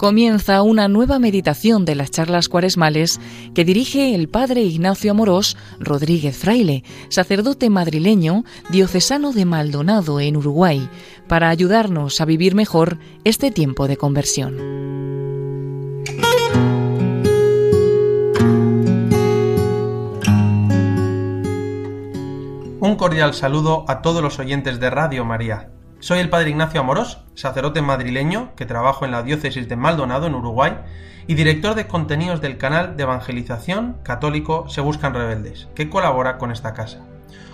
comienza 0.00 0.62
una 0.62 0.88
nueva 0.88 1.18
meditación 1.18 1.84
de 1.84 1.94
las 1.94 2.10
charlas 2.10 2.48
cuaresmales 2.48 3.20
que 3.54 3.66
dirige 3.66 4.14
el 4.14 4.30
padre 4.30 4.62
Ignacio 4.62 5.10
Amorós 5.10 5.58
Rodríguez 5.78 6.38
Fraile, 6.38 6.84
sacerdote 7.10 7.68
madrileño 7.68 8.44
diocesano 8.70 9.34
de 9.34 9.44
Maldonado 9.44 10.18
en 10.18 10.38
Uruguay, 10.38 10.88
para 11.28 11.50
ayudarnos 11.50 12.22
a 12.22 12.24
vivir 12.24 12.54
mejor 12.54 12.96
este 13.24 13.50
tiempo 13.50 13.88
de 13.88 13.98
conversión. 13.98 14.54
Un 22.80 22.96
cordial 22.96 23.34
saludo 23.34 23.84
a 23.86 24.00
todos 24.00 24.22
los 24.22 24.38
oyentes 24.38 24.80
de 24.80 24.88
Radio 24.88 25.26
María. 25.26 25.68
Soy 26.00 26.18
el 26.18 26.30
padre 26.30 26.48
Ignacio 26.48 26.80
Amorós, 26.80 27.18
sacerdote 27.34 27.82
madrileño 27.82 28.54
que 28.56 28.64
trabajo 28.64 29.04
en 29.04 29.10
la 29.10 29.22
diócesis 29.22 29.68
de 29.68 29.76
Maldonado, 29.76 30.26
en 30.26 30.34
Uruguay, 30.34 30.78
y 31.26 31.34
director 31.34 31.74
de 31.74 31.86
contenidos 31.86 32.40
del 32.40 32.56
canal 32.56 32.96
de 32.96 33.02
evangelización 33.02 33.98
católico 34.02 34.66
Se 34.70 34.80
Buscan 34.80 35.12
Rebeldes, 35.12 35.68
que 35.74 35.90
colabora 35.90 36.38
con 36.38 36.52
esta 36.52 36.72
casa. 36.72 37.00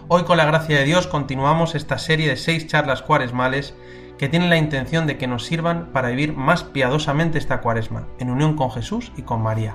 Hoy, 0.06 0.22
con 0.22 0.36
la 0.36 0.44
gracia 0.44 0.78
de 0.78 0.84
Dios, 0.84 1.08
continuamos 1.08 1.74
esta 1.74 1.98
serie 1.98 2.28
de 2.28 2.36
seis 2.36 2.68
charlas 2.68 3.02
cuaresmales 3.02 3.74
que 4.16 4.28
tienen 4.28 4.48
la 4.48 4.58
intención 4.58 5.08
de 5.08 5.18
que 5.18 5.26
nos 5.26 5.44
sirvan 5.44 5.90
para 5.92 6.10
vivir 6.10 6.32
más 6.32 6.62
piadosamente 6.62 7.38
esta 7.38 7.60
cuaresma, 7.60 8.06
en 8.20 8.30
unión 8.30 8.54
con 8.54 8.70
Jesús 8.70 9.10
y 9.16 9.22
con 9.22 9.42
María. 9.42 9.74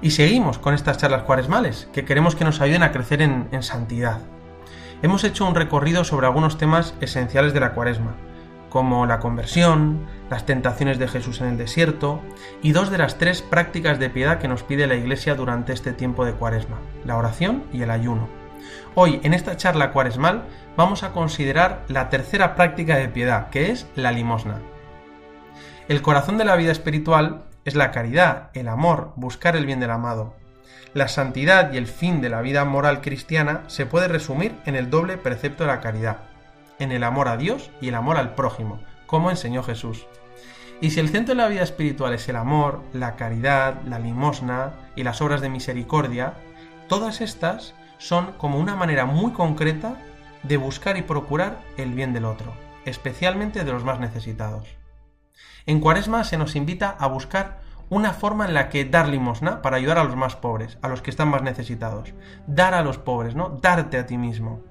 Y 0.00 0.12
seguimos 0.12 0.58
con 0.58 0.72
estas 0.72 0.96
charlas 0.96 1.24
cuaresmales, 1.24 1.86
que 1.92 2.06
queremos 2.06 2.34
que 2.34 2.44
nos 2.44 2.62
ayuden 2.62 2.82
a 2.82 2.92
crecer 2.92 3.20
en, 3.20 3.48
en 3.52 3.62
santidad, 3.62 4.20
hemos 5.02 5.24
hecho 5.24 5.46
un 5.46 5.54
recorrido 5.54 6.04
sobre 6.04 6.26
algunos 6.26 6.58
temas 6.58 6.94
esenciales 7.00 7.52
de 7.52 7.60
la 7.60 7.72
cuaresma, 7.72 8.14
como 8.68 9.06
la 9.06 9.20
conversión, 9.20 10.06
las 10.30 10.46
tentaciones 10.46 10.98
de 10.98 11.08
Jesús 11.08 11.40
en 11.40 11.48
el 11.48 11.58
desierto 11.58 12.20
y 12.62 12.72
dos 12.72 12.90
de 12.90 12.98
las 12.98 13.18
tres 13.18 13.42
prácticas 13.42 13.98
de 13.98 14.10
piedad 14.10 14.38
que 14.38 14.48
nos 14.48 14.62
pide 14.62 14.86
la 14.86 14.96
Iglesia 14.96 15.34
durante 15.34 15.72
este 15.72 15.92
tiempo 15.92 16.24
de 16.24 16.32
cuaresma, 16.32 16.78
la 17.04 17.16
oración 17.16 17.64
y 17.72 17.82
el 17.82 17.90
ayuno. 17.90 18.28
Hoy, 18.94 19.20
en 19.22 19.34
esta 19.34 19.56
charla 19.56 19.92
cuaresmal, 19.92 20.44
vamos 20.76 21.02
a 21.02 21.12
considerar 21.12 21.84
la 21.88 22.08
tercera 22.08 22.54
práctica 22.54 22.96
de 22.96 23.08
piedad, 23.08 23.50
que 23.50 23.70
es 23.70 23.86
la 23.94 24.12
limosna. 24.12 24.60
El 25.88 26.02
corazón 26.02 26.36
de 26.36 26.44
la 26.44 26.56
vida 26.56 26.72
espiritual 26.72 27.44
es 27.64 27.74
la 27.74 27.90
caridad, 27.90 28.50
el 28.54 28.68
amor, 28.68 29.12
buscar 29.16 29.56
el 29.56 29.66
bien 29.66 29.80
del 29.80 29.90
amado. 29.90 30.34
La 30.94 31.08
santidad 31.08 31.72
y 31.72 31.76
el 31.76 31.86
fin 31.86 32.20
de 32.20 32.28
la 32.28 32.40
vida 32.40 32.64
moral 32.64 33.00
cristiana 33.00 33.64
se 33.66 33.86
puede 33.86 34.08
resumir 34.08 34.56
en 34.64 34.76
el 34.76 34.90
doble 34.90 35.18
precepto 35.18 35.64
de 35.64 35.68
la 35.68 35.80
caridad, 35.80 36.18
en 36.78 36.92
el 36.92 37.04
amor 37.04 37.28
a 37.28 37.36
Dios 37.36 37.70
y 37.80 37.88
el 37.88 37.94
amor 37.94 38.16
al 38.16 38.34
prójimo, 38.34 38.80
como 39.06 39.30
enseñó 39.30 39.62
Jesús. 39.62 40.06
Y 40.80 40.90
si 40.90 41.00
el 41.00 41.08
centro 41.08 41.34
de 41.34 41.42
la 41.42 41.48
vida 41.48 41.62
espiritual 41.62 42.12
es 42.14 42.28
el 42.28 42.36
amor, 42.36 42.82
la 42.92 43.16
caridad, 43.16 43.82
la 43.86 43.98
limosna 43.98 44.72
y 44.94 45.04
las 45.04 45.20
obras 45.22 45.40
de 45.40 45.48
misericordia, 45.48 46.34
todas 46.88 47.20
estas 47.20 47.74
son 47.98 48.32
como 48.32 48.58
una 48.58 48.76
manera 48.76 49.06
muy 49.06 49.32
concreta 49.32 49.96
de 50.42 50.56
buscar 50.56 50.96
y 50.96 51.02
procurar 51.02 51.58
el 51.76 51.92
bien 51.92 52.12
del 52.12 52.26
otro, 52.26 52.54
especialmente 52.84 53.64
de 53.64 53.72
los 53.72 53.84
más 53.84 54.00
necesitados. 54.00 54.68
En 55.64 55.80
Cuaresma 55.80 56.24
se 56.24 56.36
nos 56.36 56.56
invita 56.56 56.90
a 56.98 57.06
buscar 57.06 57.60
una 57.88 58.12
forma 58.12 58.46
en 58.46 58.54
la 58.54 58.68
que 58.68 58.84
dar 58.84 59.08
limosna 59.08 59.62
para 59.62 59.76
ayudar 59.76 59.98
a 59.98 60.04
los 60.04 60.16
más 60.16 60.36
pobres, 60.36 60.78
a 60.82 60.88
los 60.88 61.02
que 61.02 61.10
están 61.10 61.28
más 61.28 61.42
necesitados. 61.42 62.14
Dar 62.46 62.74
a 62.74 62.82
los 62.82 62.98
pobres, 62.98 63.34
¿no? 63.34 63.58
Darte 63.60 63.98
a 63.98 64.06
ti 64.06 64.18
mismo. 64.18 64.62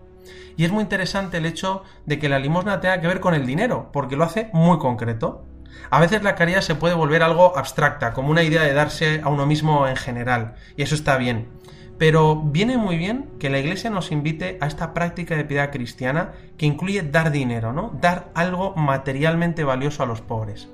Y 0.57 0.65
es 0.65 0.71
muy 0.71 0.83
interesante 0.83 1.37
el 1.37 1.45
hecho 1.45 1.83
de 2.05 2.19
que 2.19 2.29
la 2.29 2.39
limosna 2.39 2.79
tenga 2.79 2.99
que 3.01 3.07
ver 3.07 3.19
con 3.19 3.33
el 3.33 3.45
dinero, 3.45 3.89
porque 3.91 4.15
lo 4.15 4.23
hace 4.23 4.49
muy 4.53 4.79
concreto. 4.79 5.45
A 5.89 5.99
veces 5.99 6.23
la 6.23 6.35
caridad 6.35 6.61
se 6.61 6.75
puede 6.75 6.95
volver 6.95 7.23
algo 7.23 7.57
abstracta, 7.57 8.13
como 8.13 8.31
una 8.31 8.43
idea 8.43 8.63
de 8.63 8.73
darse 8.73 9.21
a 9.23 9.29
uno 9.29 9.45
mismo 9.45 9.87
en 9.87 9.95
general, 9.95 10.55
y 10.75 10.83
eso 10.83 10.95
está 10.95 11.17
bien. 11.17 11.49
Pero 11.97 12.35
viene 12.35 12.77
muy 12.77 12.97
bien 12.97 13.29
que 13.39 13.49
la 13.49 13.59
Iglesia 13.59 13.89
nos 13.89 14.11
invite 14.11 14.57
a 14.59 14.67
esta 14.67 14.93
práctica 14.93 15.35
de 15.35 15.45
piedad 15.45 15.71
cristiana 15.71 16.33
que 16.57 16.65
incluye 16.65 17.01
dar 17.03 17.31
dinero, 17.31 17.71
¿no? 17.71 17.97
Dar 18.01 18.29
algo 18.35 18.75
materialmente 18.75 19.63
valioso 19.63 20.03
a 20.03 20.05
los 20.05 20.21
pobres. 20.21 20.67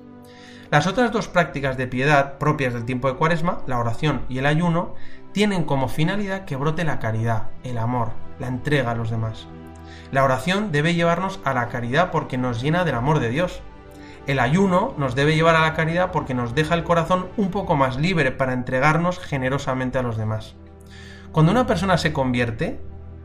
Las 0.72 0.88
otras 0.88 1.12
dos 1.12 1.28
prácticas 1.28 1.76
de 1.76 1.86
piedad 1.86 2.38
propias 2.38 2.74
del 2.74 2.86
tiempo 2.86 3.10
de 3.10 3.18
Cuaresma, 3.18 3.60
la 3.68 3.78
oración 3.78 4.22
y 4.30 4.38
el 4.38 4.46
ayuno, 4.46 4.96
tienen 5.34 5.66
como 5.66 5.90
finalidad 5.90 6.46
que 6.46 6.56
brote 6.56 6.86
la 6.86 6.98
caridad, 6.98 7.50
el 7.66 7.78
amor, 7.78 8.12
la 8.40 8.48
entrega 8.48 8.92
a 8.92 8.96
los 8.96 9.10
demás. 9.10 9.48
La 10.14 10.24
oración 10.24 10.72
debe 10.72 10.94
llevarnos 10.94 11.42
a 11.44 11.54
la 11.54 11.68
caridad 11.68 12.10
porque 12.10 12.38
nos 12.38 12.62
llena 12.62 12.86
del 12.86 12.96
amor 12.96 13.20
de 13.20 13.28
Dios. 13.28 13.62
El 14.28 14.40
ayuno 14.40 14.94
nos 14.98 15.14
debe 15.14 15.36
llevar 15.36 15.58
a 15.58 15.62
la 15.62 15.74
caridad 15.74 16.12
porque 16.14 16.34
nos 16.34 16.56
deja 16.56 16.74
el 16.74 16.86
corazón 16.86 17.28
un 17.36 17.52
poco 17.52 17.76
más 17.76 17.98
libre 17.98 18.32
para 18.32 18.54
entregarnos 18.54 19.20
generosamente 19.20 19.98
a 19.98 20.04
los 20.04 20.16
demás. 20.16 20.56
Cuando 21.34 21.52
una 21.52 21.68
persona 21.68 21.98
se 21.98 22.14
convierte, 22.14 22.80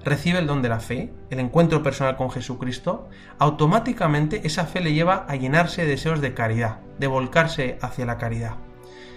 recibe 0.04 0.40
el 0.40 0.48
don 0.48 0.62
de 0.62 0.68
la 0.68 0.80
fe, 0.80 1.12
el 1.30 1.38
encuentro 1.38 1.84
personal 1.84 2.16
con 2.16 2.28
Jesucristo, 2.28 3.08
automáticamente 3.38 4.44
esa 4.44 4.64
fe 4.64 4.80
le 4.80 4.94
lleva 4.94 5.26
a 5.28 5.36
llenarse 5.36 5.82
de 5.82 5.88
deseos 5.88 6.20
de 6.20 6.34
caridad, 6.34 6.80
de 6.98 7.06
volcarse 7.06 7.78
hacia 7.82 8.06
la 8.06 8.18
caridad. 8.18 8.56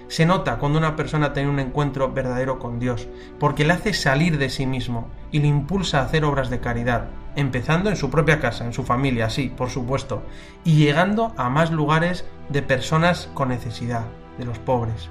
Se 0.08 0.26
nota 0.26 0.58
cuando 0.58 0.80
una 0.80 0.96
persona 0.96 1.34
tiene 1.34 1.50
un 1.50 1.60
encuentro 1.60 2.12
verdadero 2.12 2.58
con 2.58 2.80
Dios, 2.80 3.08
porque 3.40 3.64
le 3.64 3.74
hace 3.74 3.94
salir 3.94 4.38
de 4.38 4.50
sí 4.50 4.66
mismo 4.66 5.08
y 5.32 5.40
le 5.40 5.48
impulsa 5.48 6.00
a 6.00 6.06
hacer 6.06 6.26
obras 6.26 6.50
de 6.50 6.60
caridad, 6.60 7.10
empezando 7.36 7.90
en 7.90 7.96
su 7.96 8.10
propia 8.10 8.40
casa, 8.40 8.66
en 8.66 8.74
su 8.74 8.84
familia, 8.84 9.30
sí, 9.30 9.54
por 9.56 9.70
supuesto, 9.70 10.24
y 10.64 10.76
llegando 10.76 11.34
a 11.38 11.50
más 11.50 11.70
lugares 11.70 12.26
de 12.50 12.64
personas 12.64 13.30
con 13.36 13.50
necesidad, 13.50 14.06
de 14.40 14.46
los 14.46 14.58
pobres. 14.58 15.10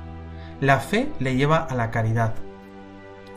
La 0.60 0.80
fe 0.80 1.08
le 1.20 1.36
lleva 1.36 1.58
a 1.58 1.74
la 1.76 1.92
caridad, 1.92 2.34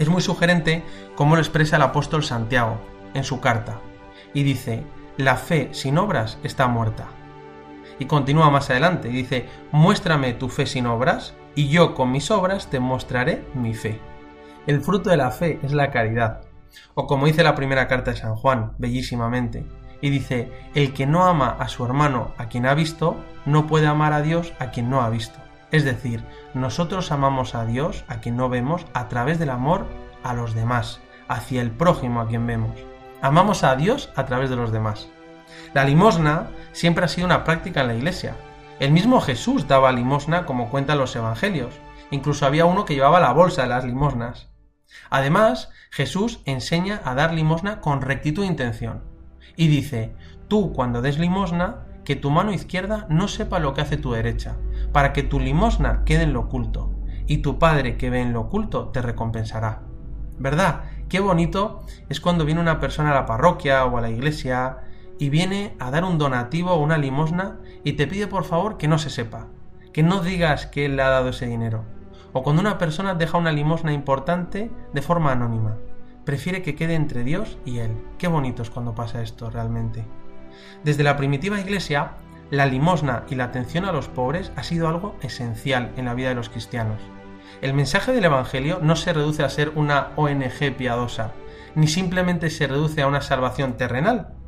es 0.02 0.10
muy 0.10 0.24
sugerente 0.24 0.84
cómo 1.16 1.36
lo 1.36 1.42
expresa 1.42 1.76
el 1.76 1.84
apóstol 1.84 2.24
Santiago 2.24 2.82
en 3.14 3.24
su 3.24 3.40
carta, 3.40 3.80
y 4.34 4.42
dice, 4.42 4.84
la 5.16 5.36
fe 5.36 5.70
sin 5.74 6.00
obras 6.00 6.40
está 6.44 6.68
muerta. 6.68 7.06
Y 8.02 8.06
continúa 8.06 8.50
más 8.50 8.68
adelante 8.72 9.10
y 9.10 9.12
dice, 9.12 9.46
muéstrame 9.72 10.34
tu 10.34 10.50
fe 10.50 10.66
sin 10.66 10.88
obras, 10.88 11.36
y 11.54 11.68
yo 11.68 11.94
con 11.94 12.12
mis 12.12 12.32
obras 12.32 12.68
te 12.68 12.80
mostraré 12.80 13.46
mi 13.54 13.76
fe. 13.76 14.02
El 14.66 14.82
fruto 14.82 15.12
de 15.12 15.18
la 15.18 15.30
fe 15.30 15.60
es 15.62 15.72
la 15.72 15.92
caridad. 15.92 16.42
O 16.96 17.06
como 17.06 17.28
dice 17.28 17.44
la 17.44 17.54
primera 17.54 17.88
carta 17.88 18.10
de 18.10 18.18
San 18.18 18.34
Juan, 18.34 18.74
bellísimamente, 18.80 19.68
y 20.02 20.10
dice, 20.10 20.52
el 20.74 20.94
que 20.94 21.06
no 21.06 21.26
ama 21.26 21.56
a 21.60 21.68
su 21.68 21.86
hermano 21.86 22.34
a 22.40 22.48
quien 22.48 22.66
ha 22.66 22.74
visto, 22.74 23.24
no 23.46 23.68
puede 23.68 23.86
amar 23.86 24.14
a 24.14 24.24
Dios 24.24 24.52
a 24.58 24.72
quien 24.72 24.90
no 24.90 25.02
ha 25.02 25.10
visto. 25.12 25.40
Es 25.70 25.86
decir, 25.86 26.24
nosotros 26.56 27.12
amamos 27.12 27.54
a 27.54 27.66
Dios, 27.66 28.04
a 28.08 28.16
quien 28.16 28.36
no 28.36 28.50
vemos, 28.50 28.88
a 28.96 29.10
través 29.10 29.38
del 29.38 29.52
amor 29.52 29.86
a 30.24 30.34
los 30.34 30.56
demás, 30.56 31.02
hacia 31.28 31.62
el 31.62 31.70
prójimo 31.70 32.20
a 32.20 32.28
quien 32.28 32.48
vemos. 32.48 32.80
Amamos 33.22 33.64
a 33.64 33.76
Dios 33.76 34.12
a 34.16 34.26
través 34.26 34.50
de 34.50 34.56
los 34.56 34.72
demás. 34.72 35.08
La 35.74 35.84
limosna 35.84 36.48
siempre 36.72 37.06
ha 37.06 37.08
sido 37.08 37.26
una 37.26 37.44
práctica 37.44 37.82
en 37.82 37.88
la 37.88 37.96
iglesia. 37.96 38.36
El 38.80 38.92
mismo 38.92 39.22
Jesús 39.22 39.68
daba 39.68 39.92
limosna 39.92 40.46
como 40.46 40.70
cuentan 40.70 40.98
los 40.98 41.16
evangelios. 41.16 41.76
Incluso 42.10 42.46
había 42.46 42.66
uno 42.66 42.86
que 42.86 42.96
llevaba 42.96 43.20
la 43.20 43.32
bolsa 43.32 43.62
de 43.62 43.70
las 43.70 43.86
limosnas. 43.86 44.50
Además, 45.10 45.70
Jesús 45.92 46.42
enseña 46.46 47.02
a 47.06 47.16
dar 47.16 47.34
limosna 47.34 47.82
con 47.82 48.02
rectitud 48.02 48.44
de 48.44 48.50
intención. 48.50 49.04
Y 49.56 49.68
dice, 49.68 50.16
tú 50.48 50.74
cuando 50.74 51.02
des 51.02 51.20
limosna, 51.20 51.86
que 52.04 52.16
tu 52.16 52.32
mano 52.32 52.52
izquierda 52.52 53.06
no 53.10 53.28
sepa 53.28 53.60
lo 53.60 53.74
que 53.74 53.82
hace 53.82 53.98
tu 53.98 54.12
derecha, 54.12 54.56
para 54.92 55.14
que 55.14 55.24
tu 55.24 55.40
limosna 55.40 56.04
quede 56.06 56.24
en 56.24 56.34
lo 56.34 56.42
oculto, 56.42 56.92
y 57.28 57.38
tu 57.38 57.60
Padre 57.60 57.98
que 57.98 58.10
ve 58.10 58.22
en 58.22 58.34
lo 58.34 58.42
oculto 58.42 58.90
te 58.90 59.02
recompensará. 59.02 59.84
¿Verdad? 60.40 60.84
Qué 61.10 61.20
bonito 61.20 61.84
es 62.10 62.20
cuando 62.20 62.46
viene 62.46 62.62
una 62.62 62.80
persona 62.80 63.12
a 63.12 63.16
la 63.16 63.26
parroquia 63.26 63.86
o 63.86 63.98
a 63.98 64.02
la 64.02 64.10
iglesia 64.10 64.80
y 65.22 65.30
viene 65.30 65.76
a 65.78 65.92
dar 65.92 66.04
un 66.04 66.18
donativo 66.18 66.72
o 66.72 66.82
una 66.82 66.98
limosna 66.98 67.60
y 67.84 67.94
te 67.94 68.08
pide 68.08 68.26
por 68.26 68.44
favor 68.44 68.80
que 68.80 68.88
no 68.88 68.98
se 68.98 69.12
sepa, 69.12 69.50
que 69.94 70.02
no 70.02 70.22
digas 70.22 70.66
que 70.66 70.86
él 70.86 70.96
le 70.96 71.04
ha 71.04 71.10
dado 71.10 71.30
ese 71.30 71.46
dinero. 71.46 71.86
O 72.34 72.42
cuando 72.42 72.60
una 72.60 72.80
persona 72.80 73.14
deja 73.14 73.38
una 73.38 73.52
limosna 73.52 73.94
importante 73.94 74.72
de 74.92 75.02
forma 75.04 75.32
anónima. 75.32 75.78
Prefiere 76.26 76.64
que 76.64 76.74
quede 76.74 76.96
entre 76.96 77.24
Dios 77.24 77.60
y 77.66 77.78
él. 77.78 77.92
Qué 78.18 78.28
bonito 78.28 78.64
es 78.64 78.72
cuando 78.72 78.96
pasa 78.96 79.22
esto 79.22 79.52
realmente. 79.52 80.04
Desde 80.84 81.04
la 81.04 81.18
primitiva 81.18 81.60
iglesia, 81.60 82.14
la 82.50 82.66
limosna 82.66 83.24
y 83.30 83.36
la 83.36 83.44
atención 83.44 83.86
a 83.86 83.92
los 83.92 84.08
pobres 84.08 84.52
ha 84.56 84.64
sido 84.64 84.88
algo 84.88 85.16
esencial 85.22 85.92
en 85.98 86.06
la 86.06 86.16
vida 86.16 86.30
de 86.30 86.36
los 86.36 86.50
cristianos. 86.50 87.00
El 87.62 87.76
mensaje 87.76 88.12
del 88.12 88.26
Evangelio 88.26 88.80
no 88.82 88.96
se 88.96 89.14
reduce 89.14 89.44
a 89.44 89.50
ser 89.50 89.72
una 89.76 90.14
ONG 90.16 90.76
piadosa, 90.76 91.34
ni 91.76 91.86
simplemente 91.86 92.50
se 92.50 92.66
reduce 92.66 93.04
a 93.04 93.08
una 93.08 93.22
salvación 93.22 93.78
terrenal, 93.78 94.41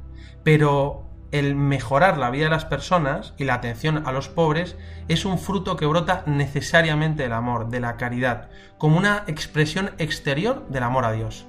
pero 0.43 1.03
el 1.31 1.55
mejorar 1.55 2.19
la 2.19 2.29
vida 2.29 2.45
de 2.45 2.51
las 2.51 2.65
personas 2.65 3.33
y 3.37 3.43
la 3.43 3.55
atención 3.55 4.03
a 4.05 4.11
los 4.11 4.29
pobres 4.29 4.77
es 5.07 5.25
un 5.25 5.39
fruto 5.39 5.75
que 5.75 5.87
brota 5.87 6.23
necesariamente 6.27 7.23
del 7.23 7.33
amor, 7.33 7.69
de 7.69 7.79
la 7.79 7.97
caridad, 7.97 8.49
como 8.77 8.97
una 8.97 9.23
expresión 9.25 9.91
exterior 9.97 10.67
del 10.69 10.83
amor 10.83 11.05
a 11.05 11.11
Dios. 11.11 11.47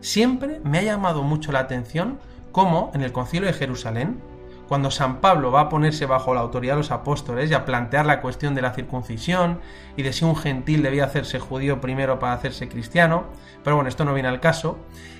Siempre 0.00 0.60
me 0.64 0.78
ha 0.78 0.82
llamado 0.82 1.22
mucho 1.22 1.52
la 1.52 1.60
atención 1.60 2.18
cómo 2.50 2.90
en 2.94 3.02
el 3.02 3.12
concilio 3.12 3.46
de 3.46 3.52
Jerusalén, 3.52 4.20
cuando 4.66 4.90
San 4.90 5.20
Pablo 5.20 5.52
va 5.52 5.60
a 5.60 5.68
ponerse 5.68 6.06
bajo 6.06 6.34
la 6.34 6.40
autoridad 6.40 6.74
de 6.74 6.78
los 6.78 6.90
apóstoles 6.90 7.50
y 7.50 7.54
a 7.54 7.64
plantear 7.64 8.06
la 8.06 8.20
cuestión 8.20 8.56
de 8.56 8.62
la 8.62 8.72
circuncisión 8.72 9.60
y 9.96 10.02
de 10.02 10.12
si 10.12 10.24
un 10.24 10.34
gentil 10.34 10.82
debía 10.82 11.04
hacerse 11.04 11.38
judío 11.38 11.80
primero 11.80 12.18
para 12.18 12.32
hacerse 12.32 12.68
cristiano, 12.68 13.26
pero 13.62 13.76
bueno, 13.76 13.88
esto 13.88 14.04
no 14.04 14.14
viene 14.14 14.28
al 14.28 14.40
caso, 14.40 14.78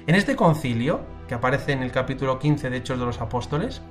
en 0.09 0.17
este 0.17 0.35
concilio, 0.35 1.03
que 1.29 1.35
aparece 1.35 1.73
en 1.73 1.83
el 1.83 1.93
capítulo 1.93 2.39
15 2.39 2.71
de 2.71 2.77
Hechos 2.77 2.99
de 2.99 3.07
los 3.07 3.21
Apóstoles, 3.21 3.83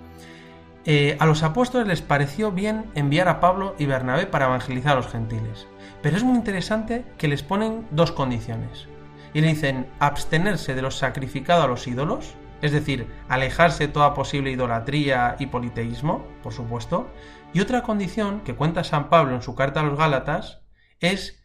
eh, 0.88 1.18
a 1.20 1.26
los 1.26 1.42
apóstoles 1.42 1.88
les 1.88 2.04
pareció 2.04 2.52
bien 2.52 2.86
enviar 2.94 3.28
a 3.28 3.40
Pablo 3.40 3.76
y 3.80 3.88
Bernabé 3.88 4.28
para 4.28 4.46
evangelizar 4.46 4.94
a 4.94 4.96
los 4.98 5.08
gentiles. 5.08 5.68
Pero 6.04 6.16
es 6.16 6.24
muy 6.24 6.36
interesante 6.36 7.06
que 7.18 7.28
les 7.28 7.42
ponen 7.42 7.88
dos 7.90 8.12
condiciones. 8.12 8.88
Y 9.34 9.42
le 9.42 9.48
dicen 9.48 9.88
abstenerse 10.00 10.76
de 10.76 10.84
los 10.84 10.98
sacrificados 10.98 11.66
a 11.66 11.68
los 11.68 11.88
ídolos, 11.88 12.36
es 12.62 12.72
decir, 12.72 13.08
alejarse 13.28 13.88
de 13.88 13.94
toda 13.94 14.14
posible 14.14 14.52
idolatría 14.52 15.36
y 15.40 15.48
politeísmo, 15.48 16.24
por 16.44 16.54
supuesto. 16.54 17.08
Y 17.52 17.62
otra 17.62 17.82
condición 17.82 18.42
que 18.42 18.56
cuenta 18.56 18.84
San 18.84 19.10
Pablo 19.10 19.34
en 19.34 19.42
su 19.42 19.56
carta 19.56 19.80
a 19.80 19.84
los 19.84 19.98
Gálatas 19.98 20.62
es, 21.00 21.44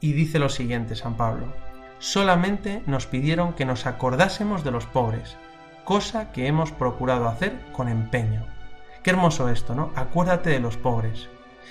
y 0.00 0.14
dice 0.14 0.38
lo 0.38 0.48
siguiente 0.48 0.96
San 0.96 1.16
Pablo, 1.16 1.52
solamente 1.98 2.82
nos 2.86 3.06
pidieron 3.06 3.54
que 3.54 3.64
nos 3.64 3.86
acordásemos 3.86 4.64
de 4.64 4.70
los 4.70 4.86
pobres, 4.86 5.36
cosa 5.84 6.32
que 6.32 6.46
hemos 6.46 6.72
procurado 6.72 7.28
hacer 7.28 7.60
con 7.72 7.88
empeño. 7.88 8.46
Qué 9.02 9.10
hermoso 9.10 9.48
esto, 9.48 9.74
¿no? 9.74 9.92
Acuérdate 9.94 10.50
de 10.50 10.60
los 10.60 10.76
pobres. 10.76 11.28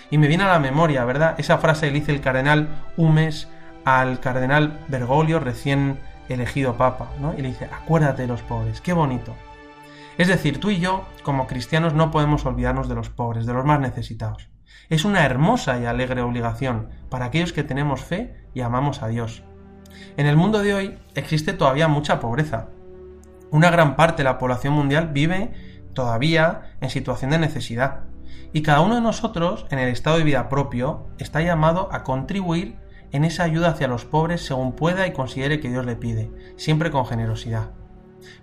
Y 0.09 0.17
me 0.17 0.27
viene 0.27 0.43
a 0.43 0.53
la 0.53 0.59
memoria, 0.59 1.03
¿verdad? 1.05 1.35
Esa 1.37 1.57
frase 1.57 1.87
que 1.87 1.93
le 1.93 1.99
dice 1.99 2.11
el 2.11 2.21
cardenal 2.21 2.69
Humes 2.97 3.49
al 3.83 4.19
cardenal 4.19 4.79
Bergoglio 4.87 5.39
recién 5.39 5.99
elegido 6.29 6.75
papa, 6.75 7.11
¿no? 7.19 7.33
Y 7.37 7.41
le 7.41 7.49
dice, 7.49 7.69
acuérdate 7.71 8.23
de 8.23 8.27
los 8.27 8.41
pobres, 8.41 8.81
qué 8.81 8.93
bonito. 8.93 9.35
Es 10.17 10.27
decir, 10.27 10.59
tú 10.59 10.69
y 10.69 10.79
yo, 10.79 11.05
como 11.23 11.45
cristianos, 11.45 11.93
no 11.93 12.09
podemos 12.09 12.45
olvidarnos 12.45 12.87
de 12.87 12.95
los 12.95 13.09
pobres, 13.09 13.45
de 13.45 13.53
los 13.53 13.65
más 13.65 13.79
necesitados. 13.79 14.49
Es 14.89 15.03
una 15.03 15.25
hermosa 15.25 15.79
y 15.79 15.85
alegre 15.85 16.21
obligación 16.21 16.89
para 17.09 17.25
aquellos 17.25 17.53
que 17.53 17.63
tenemos 17.63 18.01
fe 18.01 18.47
y 18.53 18.61
amamos 18.61 19.03
a 19.03 19.07
Dios. 19.07 19.43
En 20.17 20.27
el 20.27 20.37
mundo 20.37 20.61
de 20.61 20.73
hoy 20.73 20.97
existe 21.15 21.53
todavía 21.53 21.87
mucha 21.87 22.19
pobreza. 22.19 22.67
Una 23.51 23.69
gran 23.69 23.95
parte 23.95 24.17
de 24.17 24.29
la 24.29 24.37
población 24.37 24.73
mundial 24.73 25.09
vive 25.13 25.53
todavía 25.93 26.75
en 26.81 26.89
situación 26.89 27.31
de 27.31 27.39
necesidad. 27.39 28.01
Y 28.53 28.61
cada 28.61 28.81
uno 28.81 28.95
de 28.95 29.01
nosotros, 29.01 29.65
en 29.69 29.79
el 29.79 29.89
estado 29.89 30.17
de 30.17 30.23
vida 30.23 30.49
propio, 30.49 31.07
está 31.17 31.41
llamado 31.41 31.89
a 31.91 32.03
contribuir 32.03 32.75
en 33.11 33.23
esa 33.23 33.43
ayuda 33.43 33.69
hacia 33.69 33.87
los 33.87 34.05
pobres 34.05 34.45
según 34.45 34.73
pueda 34.73 35.07
y 35.07 35.13
considere 35.13 35.59
que 35.59 35.69
Dios 35.69 35.85
le 35.85 35.95
pide, 35.95 36.31
siempre 36.57 36.91
con 36.91 37.05
generosidad. 37.05 37.69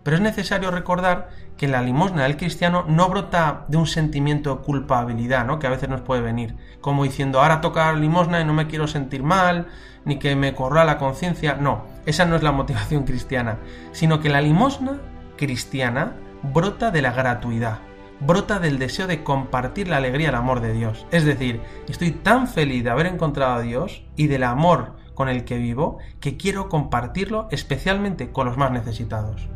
Pero 0.02 0.16
es 0.16 0.22
necesario 0.22 0.70
recordar 0.70 1.30
que 1.56 1.68
la 1.68 1.82
limosna 1.82 2.24
del 2.24 2.36
cristiano 2.36 2.84
no 2.88 3.08
brota 3.08 3.64
de 3.68 3.76
un 3.76 3.86
sentimiento 3.86 4.56
de 4.56 4.62
culpabilidad, 4.62 5.46
¿no? 5.46 5.58
que 5.58 5.66
a 5.66 5.70
veces 5.70 5.88
nos 5.88 6.00
puede 6.00 6.20
venir, 6.20 6.56
como 6.80 7.04
diciendo 7.04 7.40
ahora 7.40 7.60
toca 7.60 7.92
limosna 7.92 8.40
y 8.40 8.44
no 8.44 8.54
me 8.54 8.66
quiero 8.66 8.86
sentir 8.86 9.22
mal, 9.22 9.68
ni 10.04 10.18
que 10.18 10.34
me 10.36 10.54
corra 10.54 10.84
la 10.84 10.98
conciencia. 10.98 11.54
No, 11.54 11.84
esa 12.06 12.24
no 12.24 12.36
es 12.36 12.42
la 12.42 12.52
motivación 12.52 13.04
cristiana, 13.04 13.58
sino 13.92 14.20
que 14.20 14.28
la 14.28 14.40
limosna 14.40 14.98
cristiana 15.36 16.14
brota 16.42 16.90
de 16.90 17.02
la 17.02 17.12
gratuidad, 17.12 17.78
brota 18.20 18.58
del 18.58 18.78
deseo 18.78 19.06
de 19.06 19.22
compartir 19.22 19.88
la 19.88 19.96
alegría 19.98 20.26
y 20.26 20.28
el 20.30 20.34
amor 20.34 20.60
de 20.60 20.72
Dios. 20.72 21.06
Es 21.10 21.24
decir, 21.24 21.60
estoy 21.88 22.10
tan 22.10 22.48
feliz 22.48 22.84
de 22.84 22.90
haber 22.90 23.06
encontrado 23.06 23.54
a 23.54 23.62
Dios 23.62 24.04
y 24.16 24.26
del 24.26 24.44
amor 24.44 24.96
con 25.14 25.28
el 25.28 25.44
que 25.44 25.58
vivo 25.58 25.98
que 26.20 26.36
quiero 26.36 26.68
compartirlo 26.68 27.48
especialmente 27.50 28.32
con 28.32 28.46
los 28.46 28.56
más 28.56 28.72
necesitados. 28.72 29.48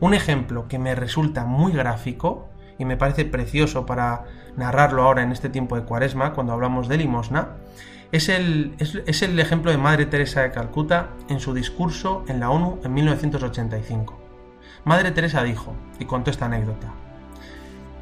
Un 0.00 0.14
ejemplo 0.14 0.66
que 0.66 0.78
me 0.78 0.94
resulta 0.94 1.44
muy 1.44 1.72
gráfico 1.72 2.48
y 2.78 2.84
me 2.84 2.96
parece 2.96 3.24
precioso 3.24 3.84
para 3.86 4.24
narrarlo 4.56 5.02
ahora 5.02 5.22
en 5.22 5.32
este 5.32 5.50
tiempo 5.50 5.76
de 5.76 5.82
cuaresma, 5.82 6.32
cuando 6.32 6.52
hablamos 6.52 6.88
de 6.88 6.96
limosna, 6.96 7.56
es 8.10 8.28
el, 8.28 8.74
es 8.78 9.22
el 9.22 9.38
ejemplo 9.38 9.70
de 9.70 9.76
Madre 9.76 10.06
Teresa 10.06 10.42
de 10.42 10.50
Calcuta 10.50 11.10
en 11.28 11.38
su 11.38 11.54
discurso 11.54 12.24
en 12.26 12.40
la 12.40 12.50
ONU 12.50 12.80
en 12.82 12.94
1985. 12.94 14.18
Madre 14.84 15.10
Teresa 15.12 15.42
dijo, 15.42 15.74
y 15.98 16.06
contó 16.06 16.30
esta 16.30 16.46
anécdota, 16.46 16.92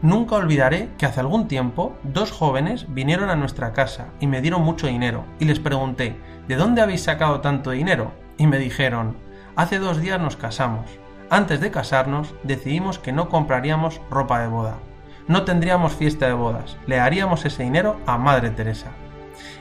Nunca 0.01 0.37
olvidaré 0.37 0.91
que 0.97 1.07
hace 1.07 1.19
algún 1.19 1.49
tiempo 1.49 1.97
dos 2.05 2.31
jóvenes 2.31 2.87
vinieron 2.89 3.31
a 3.31 3.37
nuestra 3.37 3.73
casa 3.73 4.07
y 4.21 4.29
me 4.29 4.41
dieron 4.41 4.63
mucho 4.63 4.87
dinero 4.87 5.25
y 5.41 5.45
les 5.45 5.59
pregunté, 5.59 6.17
¿de 6.47 6.55
dónde 6.55 6.83
habéis 6.83 7.03
sacado 7.03 7.41
tanto 7.41 7.73
dinero? 7.73 8.13
Y 8.37 8.47
me 8.47 8.61
dijeron, 8.61 9.17
hace 9.57 9.81
dos 9.81 10.01
días 10.01 10.21
nos 10.21 10.37
casamos. 10.37 10.87
Antes 11.31 11.61
de 11.61 11.71
casarnos 11.71 12.35
decidimos 12.43 12.99
que 12.99 13.13
no 13.13 13.29
compraríamos 13.29 14.01
ropa 14.11 14.41
de 14.41 14.49
boda. 14.49 14.79
No 15.27 15.45
tendríamos 15.45 15.93
fiesta 15.93 16.27
de 16.27 16.33
bodas, 16.33 16.79
le 16.87 16.97
daríamos 16.97 17.45
ese 17.45 17.63
dinero 17.63 18.01
a 18.07 18.17
Madre 18.17 18.51
Teresa. 18.51 18.93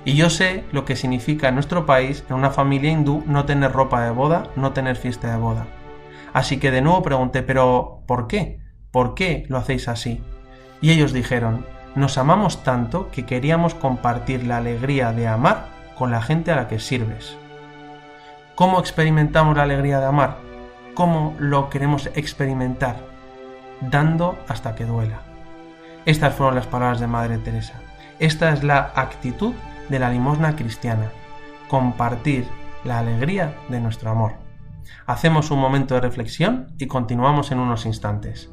Y 0.06 0.16
yo 0.16 0.30
sé 0.30 0.64
lo 0.72 0.86
que 0.86 0.96
significa 0.96 1.50
en 1.50 1.56
nuestro 1.56 1.86
país, 1.86 2.24
en 2.30 2.36
una 2.36 2.52
familia 2.52 2.92
hindú, 2.92 3.24
no 3.28 3.46
tener 3.46 3.74
ropa 3.74 4.02
de 4.04 4.12
boda, 4.12 4.44
no 4.56 4.72
tener 4.72 4.96
fiesta 4.96 5.30
de 5.30 5.38
boda. 5.38 5.68
Así 6.32 6.58
que 6.58 6.72
de 6.72 6.82
nuevo 6.82 7.04
pregunté, 7.04 7.44
pero 7.44 8.04
¿por 8.08 8.28
qué? 8.28 8.60
¿por 8.92 9.14
qué 9.14 9.46
lo 9.48 9.58
hacéis 9.58 9.88
así? 9.88 10.24
Y 10.82 10.92
ellos 10.92 11.14
dijeron, 11.14 11.66
nos 11.96 12.18
amamos 12.18 12.64
tanto 12.64 13.10
que 13.12 13.26
queríamos 13.26 13.76
compartir 13.76 14.44
la 14.44 14.58
alegría 14.58 15.12
de 15.12 15.28
amar 15.28 15.68
con 15.96 16.12
la 16.12 16.22
gente 16.22 16.52
a 16.52 16.56
la 16.56 16.68
que 16.68 16.80
sirves. 16.80 17.38
¿Cómo 18.56 18.80
experimentamos 18.80 19.56
la 19.56 19.64
alegría 19.64 20.00
de 20.00 20.06
amar? 20.06 20.47
¿Cómo 20.98 21.36
lo 21.38 21.70
queremos 21.70 22.10
experimentar? 22.16 22.98
Dando 23.82 24.36
hasta 24.48 24.74
que 24.74 24.84
duela. 24.84 25.22
Estas 26.08 26.34
fueron 26.34 26.56
las 26.56 26.66
palabras 26.66 27.00
de 27.00 27.06
Madre 27.06 27.38
Teresa. 27.38 27.76
Esta 28.18 28.52
es 28.52 28.64
la 28.64 28.94
actitud 28.96 29.54
de 29.90 30.00
la 30.00 30.10
limosna 30.10 30.56
cristiana. 30.56 31.12
Compartir 31.68 32.48
la 32.84 32.98
alegría 32.98 33.54
de 33.70 33.80
nuestro 33.80 34.10
amor. 34.10 34.38
Hacemos 35.06 35.52
un 35.52 35.60
momento 35.60 35.94
de 35.94 36.02
reflexión 36.02 36.74
y 36.80 36.88
continuamos 36.88 37.52
en 37.52 37.60
unos 37.60 37.86
instantes. 37.86 38.50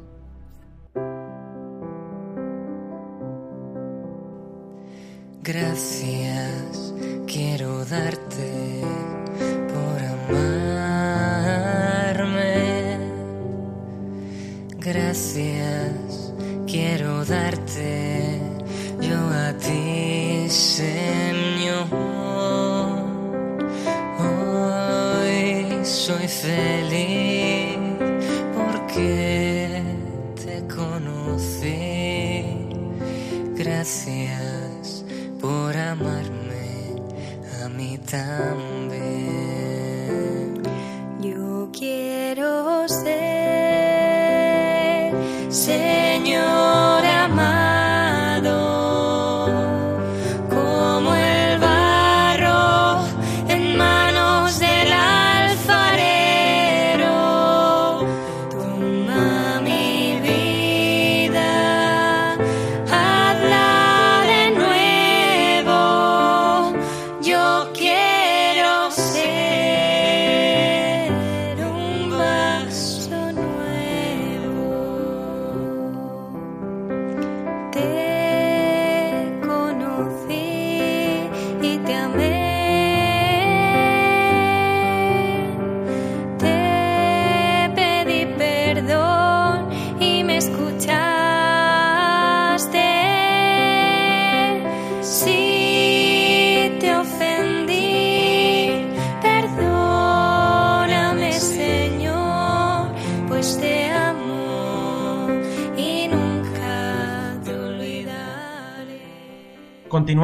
Gracias 5.41 6.93
quiero 7.25 7.83
darte 7.85 8.83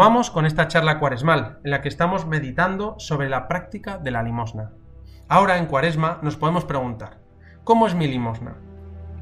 Continuamos 0.02 0.32
con 0.32 0.48
esta 0.48 0.68
charla 0.68 0.98
cuaresmal, 0.98 1.60
en 1.64 1.70
la 1.70 1.84
que 1.84 1.88
estamos 1.88 2.26
meditando 2.26 2.96
sobre 2.98 3.30
la 3.30 3.48
práctica 3.48 4.00
de 4.00 4.10
la 4.10 4.24
limosna. 4.24 4.72
Ahora 5.30 5.60
en 5.60 5.68
cuaresma 5.68 6.18
nos 6.24 6.38
podemos 6.38 6.66
preguntar, 6.66 7.20
¿cómo 7.64 7.86
es 7.86 7.94
mi 7.94 8.08
limosna? 8.08 8.56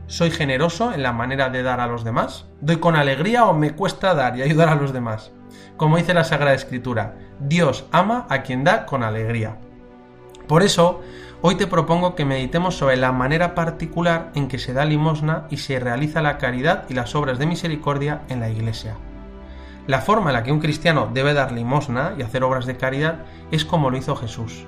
¿Soy 0.07 0.31
generoso 0.31 0.93
en 0.93 1.03
la 1.03 1.11
manera 1.11 1.49
de 1.49 1.63
dar 1.63 1.81
a 1.81 1.87
los 1.87 2.05
demás? 2.05 2.47
¿Doy 2.61 2.77
con 2.77 2.95
alegría 2.95 3.43
o 3.43 3.53
me 3.53 3.75
cuesta 3.75 4.13
dar 4.13 4.37
y 4.37 4.41
ayudar 4.41 4.69
a 4.69 4.75
los 4.75 4.93
demás? 4.93 5.33
Como 5.75 5.97
dice 5.97 6.13
la 6.13 6.23
Sagrada 6.23 6.55
Escritura, 6.55 7.17
Dios 7.41 7.85
ama 7.91 8.25
a 8.29 8.41
quien 8.43 8.63
da 8.63 8.85
con 8.85 9.03
alegría. 9.03 9.57
Por 10.47 10.63
eso, 10.63 11.01
hoy 11.41 11.55
te 11.55 11.67
propongo 11.67 12.15
que 12.15 12.23
meditemos 12.23 12.77
sobre 12.77 12.95
la 12.95 13.11
manera 13.11 13.53
particular 13.53 14.31
en 14.33 14.47
que 14.47 14.59
se 14.59 14.71
da 14.71 14.85
limosna 14.85 15.45
y 15.49 15.57
se 15.57 15.77
realiza 15.77 16.21
la 16.21 16.37
caridad 16.37 16.85
y 16.87 16.93
las 16.93 17.15
obras 17.15 17.37
de 17.37 17.47
misericordia 17.47 18.21
en 18.29 18.39
la 18.39 18.49
Iglesia. 18.49 18.95
La 19.89 20.01
forma 20.01 20.29
en 20.29 20.35
la 20.35 20.43
que 20.43 20.51
un 20.51 20.59
cristiano 20.59 21.09
debe 21.11 21.33
dar 21.33 21.51
limosna 21.51 22.13
y 22.15 22.21
hacer 22.21 22.43
obras 22.43 22.67
de 22.67 22.77
caridad 22.77 23.25
es 23.49 23.65
como 23.65 23.89
lo 23.89 23.97
hizo 23.97 24.15
Jesús. 24.15 24.67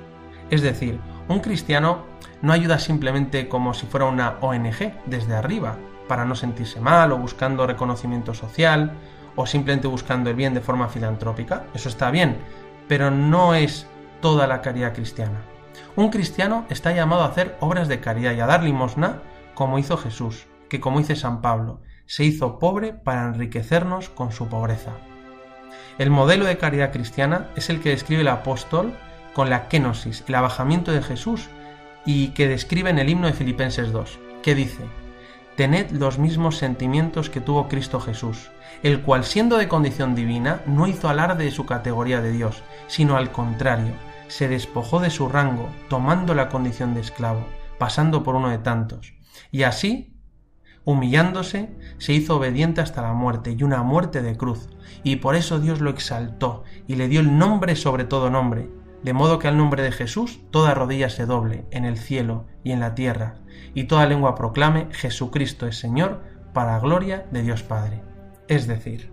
Es 0.50 0.64
decir, 0.64 1.00
un 1.28 1.42
cristiano 1.42 2.06
no 2.42 2.54
ayuda 2.54 2.80
simplemente 2.80 3.48
como 3.48 3.76
si 3.76 3.86
fuera 3.86 4.08
una 4.08 4.38
ONG 4.42 4.92
desde 5.06 5.36
arriba, 5.36 5.78
para 6.08 6.26
no 6.26 6.34
sentirse 6.34 6.82
mal 6.82 7.12
o 7.12 7.20
buscando 7.20 7.68
reconocimiento 7.68 8.34
social 8.34 8.94
o 9.36 9.46
simplemente 9.46 9.88
buscando 9.88 10.32
el 10.32 10.36
bien 10.36 10.56
de 10.56 10.62
forma 10.62 10.90
filantrópica. 10.90 11.68
Eso 11.76 11.88
está 11.88 12.10
bien, 12.10 12.38
pero 12.88 13.12
no 13.12 13.54
es 13.54 13.86
toda 14.22 14.48
la 14.48 14.64
caridad 14.64 14.96
cristiana. 14.96 15.44
Un 15.96 16.10
cristiano 16.10 16.66
está 16.68 16.94
llamado 16.94 17.22
a 17.22 17.28
hacer 17.28 17.58
obras 17.60 17.88
de 17.88 18.00
caridad 18.00 18.34
y 18.34 18.40
a 18.40 18.48
dar 18.48 18.64
limosna 18.64 19.22
como 19.54 19.78
hizo 19.78 19.98
Jesús, 19.98 20.48
que 20.68 20.80
como 20.80 20.98
dice 20.98 21.16
San 21.16 21.42
Pablo, 21.42 21.80
se 22.08 22.24
hizo 22.24 22.58
pobre 22.58 22.94
para 22.94 23.28
enriquecernos 23.28 24.10
con 24.10 24.32
su 24.32 24.48
pobreza. 24.48 24.94
El 25.98 26.10
modelo 26.10 26.46
de 26.46 26.58
caridad 26.58 26.92
cristiana 26.92 27.48
es 27.56 27.70
el 27.70 27.82
que 27.82 27.90
describe 27.90 28.22
el 28.22 28.28
apóstol 28.28 28.94
con 29.34 29.50
la 29.50 29.68
kenosis, 29.68 30.24
el 30.28 30.36
abajamiento 30.36 30.92
de 30.92 31.02
Jesús, 31.02 31.50
y 32.06 32.30
que 32.30 32.48
describe 32.48 32.90
en 32.90 33.00
el 33.00 33.10
himno 33.10 33.28
de 33.28 33.34
Filipenses 33.34 33.92
2, 33.92 34.20
que 34.42 34.56
dice, 34.56 34.84
Tened 35.56 35.92
los 35.92 36.18
mismos 36.18 36.58
sentimientos 36.58 37.30
que 37.30 37.42
tuvo 37.42 37.68
Cristo 37.68 38.00
Jesús, 38.00 38.50
el 38.84 39.02
cual 39.02 39.26
siendo 39.26 39.58
de 39.58 39.68
condición 39.68 40.16
divina 40.16 40.62
no 40.66 40.88
hizo 40.88 41.10
alarde 41.10 41.46
de 41.46 41.52
su 41.52 41.66
categoría 41.66 42.22
de 42.22 42.32
Dios, 42.32 42.64
sino 42.88 43.18
al 43.18 43.32
contrario, 43.32 43.94
se 44.28 44.48
despojó 44.48 45.00
de 45.00 45.10
su 45.10 45.28
rango, 45.28 45.70
tomando 45.90 46.34
la 46.34 46.48
condición 46.50 46.94
de 46.94 47.02
esclavo, 47.02 47.46
pasando 47.78 48.24
por 48.24 48.36
uno 48.36 48.50
de 48.50 48.60
tantos. 48.60 49.14
Y 49.52 49.64
así, 49.64 50.11
humillándose, 50.86 51.70
se 51.98 52.14
hizo 52.14 52.38
obediente 52.38 52.82
hasta 52.82 53.02
la 53.02 53.14
muerte, 53.14 53.56
y 53.58 53.64
una 53.64 53.84
muerte 53.84 54.22
de 54.22 54.36
cruz. 54.36 54.70
Y 55.04 55.18
por 55.18 55.36
eso 55.36 55.60
Dios 55.60 55.82
lo 55.82 55.90
exaltó, 55.90 56.64
y 56.88 56.96
le 56.96 57.08
dio 57.08 57.20
el 57.20 57.38
nombre 57.38 57.76
sobre 57.76 58.04
todo 58.04 58.30
nombre, 58.30 58.70
de 59.04 59.14
modo 59.14 59.40
que 59.40 59.48
al 59.48 59.58
nombre 59.58 59.84
de 59.84 59.92
Jesús 59.92 60.42
toda 60.52 60.74
rodilla 60.74 61.10
se 61.10 61.26
doble, 61.26 61.66
en 61.72 61.86
el 61.86 61.98
cielo 61.98 62.46
y 62.64 62.72
en 62.72 62.80
la 62.80 62.96
tierra, 62.96 63.36
y 63.74 63.86
toda 63.86 64.06
lengua 64.06 64.36
proclame 64.36 64.88
Jesucristo 64.92 65.68
es 65.68 65.78
Señor, 65.78 66.22
para 66.54 66.80
gloria 66.80 67.26
de 67.32 67.44
Dios 67.44 67.64
Padre. 67.64 68.02
Es 68.48 68.68
decir, 68.68 69.12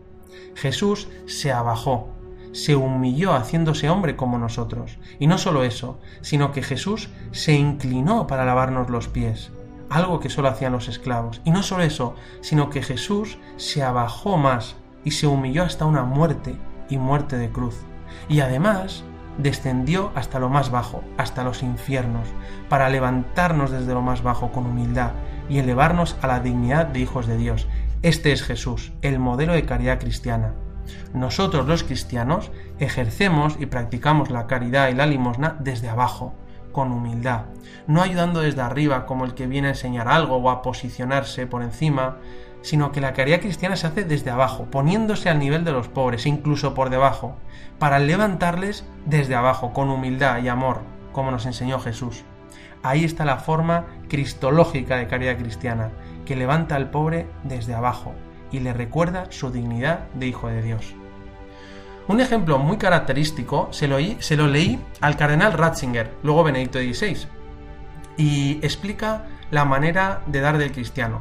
Jesús 0.54 1.08
se 1.26 1.52
abajó, 1.52 2.08
se 2.52 2.75
humilló 2.75 3.34
haciéndose 3.34 3.88
hombre 3.88 4.16
como 4.16 4.38
nosotros. 4.38 4.98
Y 5.18 5.26
no 5.26 5.38
solo 5.38 5.62
eso, 5.62 6.00
sino 6.20 6.50
que 6.52 6.62
Jesús 6.62 7.10
se 7.30 7.52
inclinó 7.54 8.26
para 8.26 8.44
lavarnos 8.44 8.90
los 8.90 9.08
pies, 9.08 9.52
algo 9.90 10.21
que 10.21 10.30
solo 10.30 10.49
hacían 10.49 10.73
los 10.73 10.88
esclavos. 10.88 11.40
Y 11.45 11.50
no 11.50 11.62
solo 11.62 11.83
eso, 11.83 12.14
sino 12.40 12.71
que 12.71 12.83
Jesús 12.83 13.38
se 13.57 13.83
abajó 13.83 14.37
más 14.37 14.76
y 15.04 15.12
se 15.12 15.26
humilló 15.26 15.62
hasta 15.62 15.85
una 15.85 16.04
muerte 16.04 16.57
y 16.88 16.99
muerte 16.99 17.37
de 17.37 17.50
cruz. 17.50 17.76
Y 18.28 18.40
además 18.40 19.04
descendió 19.38 20.11
hasta 20.14 20.38
lo 20.38 20.49
más 20.49 20.71
bajo, 20.71 21.02
hasta 21.16 21.45
los 21.45 21.62
infiernos, 21.62 22.28
para 22.68 22.90
levantarnos 22.90 23.71
desde 23.71 23.95
lo 23.95 24.02
más 24.02 24.23
bajo 24.23 24.50
con 24.52 24.66
humildad 24.66 25.12
y 25.49 25.59
elevarnos 25.59 26.16
a 26.21 26.26
la 26.26 26.40
dignidad 26.40 26.87
de 26.87 27.00
hijos 27.00 27.26
de 27.26 27.37
Dios. 27.37 27.66
Este 28.02 28.33
es 28.33 28.42
Jesús, 28.42 28.92
el 29.02 29.18
modelo 29.18 29.54
de 29.54 29.64
caridad 29.64 29.99
cristiana. 29.99 30.54
Nosotros 31.14 31.66
los 31.66 31.85
cristianos 31.85 32.50
ejercemos 32.78 33.57
y 33.59 33.66
practicamos 33.66 34.30
la 34.30 34.47
caridad 34.47 34.88
y 34.88 34.95
la 34.95 35.07
limosna 35.07 35.57
desde 35.61 35.88
abajo, 35.88 36.35
con 36.72 36.92
humildad, 36.92 37.46
no 37.87 38.02
ayudando 38.02 38.40
desde 38.40 38.62
arriba 38.62 39.06
como 39.06 39.25
el 39.25 39.34
que 39.34 39.46
viene 39.46 39.68
a 39.68 39.72
enseñar 39.72 40.08
algo 40.08 40.37
o 40.37 40.50
a 40.50 40.62
posicionarse 40.62 41.46
por 41.46 41.62
encima, 41.62 42.18
sino 42.62 42.92
que 42.92 43.00
la 43.00 43.12
caridad 43.12 43.40
cristiana 43.40 43.76
se 43.76 43.87
hace 43.87 44.04
desde 44.04 44.30
abajo, 44.30 44.66
poniéndose 44.70 45.28
al 45.28 45.38
nivel 45.38 45.64
de 45.64 45.72
los 45.72 45.88
pobres, 45.88 46.26
incluso 46.26 46.75
por 46.75 46.90
debajo, 46.90 47.37
para 47.78 47.98
levantarles 47.98 48.84
desde 49.06 49.34
abajo, 49.34 49.72
con 49.72 49.90
humildad 49.90 50.42
y 50.42 50.48
amor, 50.48 50.80
como 51.12 51.30
nos 51.30 51.46
enseñó 51.46 51.78
Jesús. 51.78 52.25
Ahí 52.82 53.04
está 53.04 53.25
la 53.25 53.38
forma 53.38 53.87
cristológica 54.08 54.96
de 54.96 55.06
caridad 55.06 55.38
cristiana, 55.38 55.90
que 56.25 56.37
levanta 56.37 56.76
al 56.76 56.90
pobre 56.90 57.26
desde 57.44 57.75
abajo, 57.75 58.12
y 58.50 58.60
le 58.60 58.72
recuerda 58.72 59.26
su 59.30 59.50
dignidad 59.50 60.08
de 60.14 60.26
hijo 60.26 60.48
de 60.48 60.62
Dios. 60.62 60.94
Un 62.09 62.23
ejemplo 62.23 62.59
muy 62.59 62.79
característico 62.79 63.69
se 63.71 63.87
lo, 63.87 63.99
se 64.21 64.37
lo 64.37 64.47
leí 64.47 64.83
al 65.03 65.19
cardenal 65.19 65.53
Ratzinger, 65.53 66.15
luego 66.23 66.43
Benedicto 66.43 66.79
XVI, 66.79 67.27
y 68.17 68.59
explica 68.65 69.27
la 69.50 69.67
manera 69.67 70.23
de 70.27 70.41
dar 70.41 70.57
del 70.57 70.73
cristiano. 70.73 71.21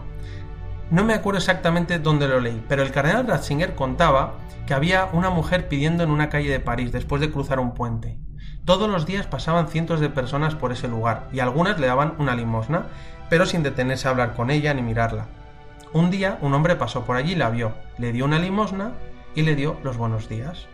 No 0.89 1.03
me 1.03 1.13
acuerdo 1.13 1.39
exactamente 1.39 1.99
dónde 1.99 2.29
lo 2.29 2.39
leí, 2.39 2.63
pero 2.69 2.83
el 2.83 2.91
cardenal 2.91 3.27
Ratzinger 3.27 3.75
contaba 3.75 4.35
que 4.65 4.73
había 4.73 5.09
una 5.11 5.29
mujer 5.29 5.67
pidiendo 5.67 6.03
en 6.03 6.09
una 6.09 6.29
calle 6.29 6.49
de 6.49 6.61
París 6.61 6.93
después 6.93 7.19
de 7.19 7.31
cruzar 7.31 7.59
un 7.59 7.73
puente. 7.73 8.17
Todos 8.63 8.89
los 8.89 9.05
días 9.05 9.27
pasaban 9.27 9.67
cientos 9.67 9.99
de 9.99 10.09
personas 10.09 10.55
por 10.55 10.71
ese 10.71 10.87
lugar 10.87 11.27
y 11.33 11.41
algunas 11.41 11.79
le 11.79 11.87
daban 11.87 12.13
una 12.17 12.33
limosna, 12.33 12.87
pero 13.29 13.45
sin 13.45 13.61
detenerse 13.61 14.07
a 14.07 14.11
hablar 14.11 14.35
con 14.35 14.49
ella 14.51 14.73
ni 14.73 14.81
mirarla. 14.81 15.25
Un 15.91 16.11
día 16.11 16.37
un 16.41 16.53
hombre 16.53 16.77
pasó 16.77 17.03
por 17.03 17.17
allí, 17.17 17.35
la 17.35 17.49
vio, 17.49 17.73
le 17.97 18.13
dio 18.13 18.23
una 18.23 18.39
limosna 18.39 18.93
y 19.35 19.41
le 19.41 19.55
dio 19.55 19.77
los 19.83 19.97
buenos 19.97 20.29
días. 20.29 20.67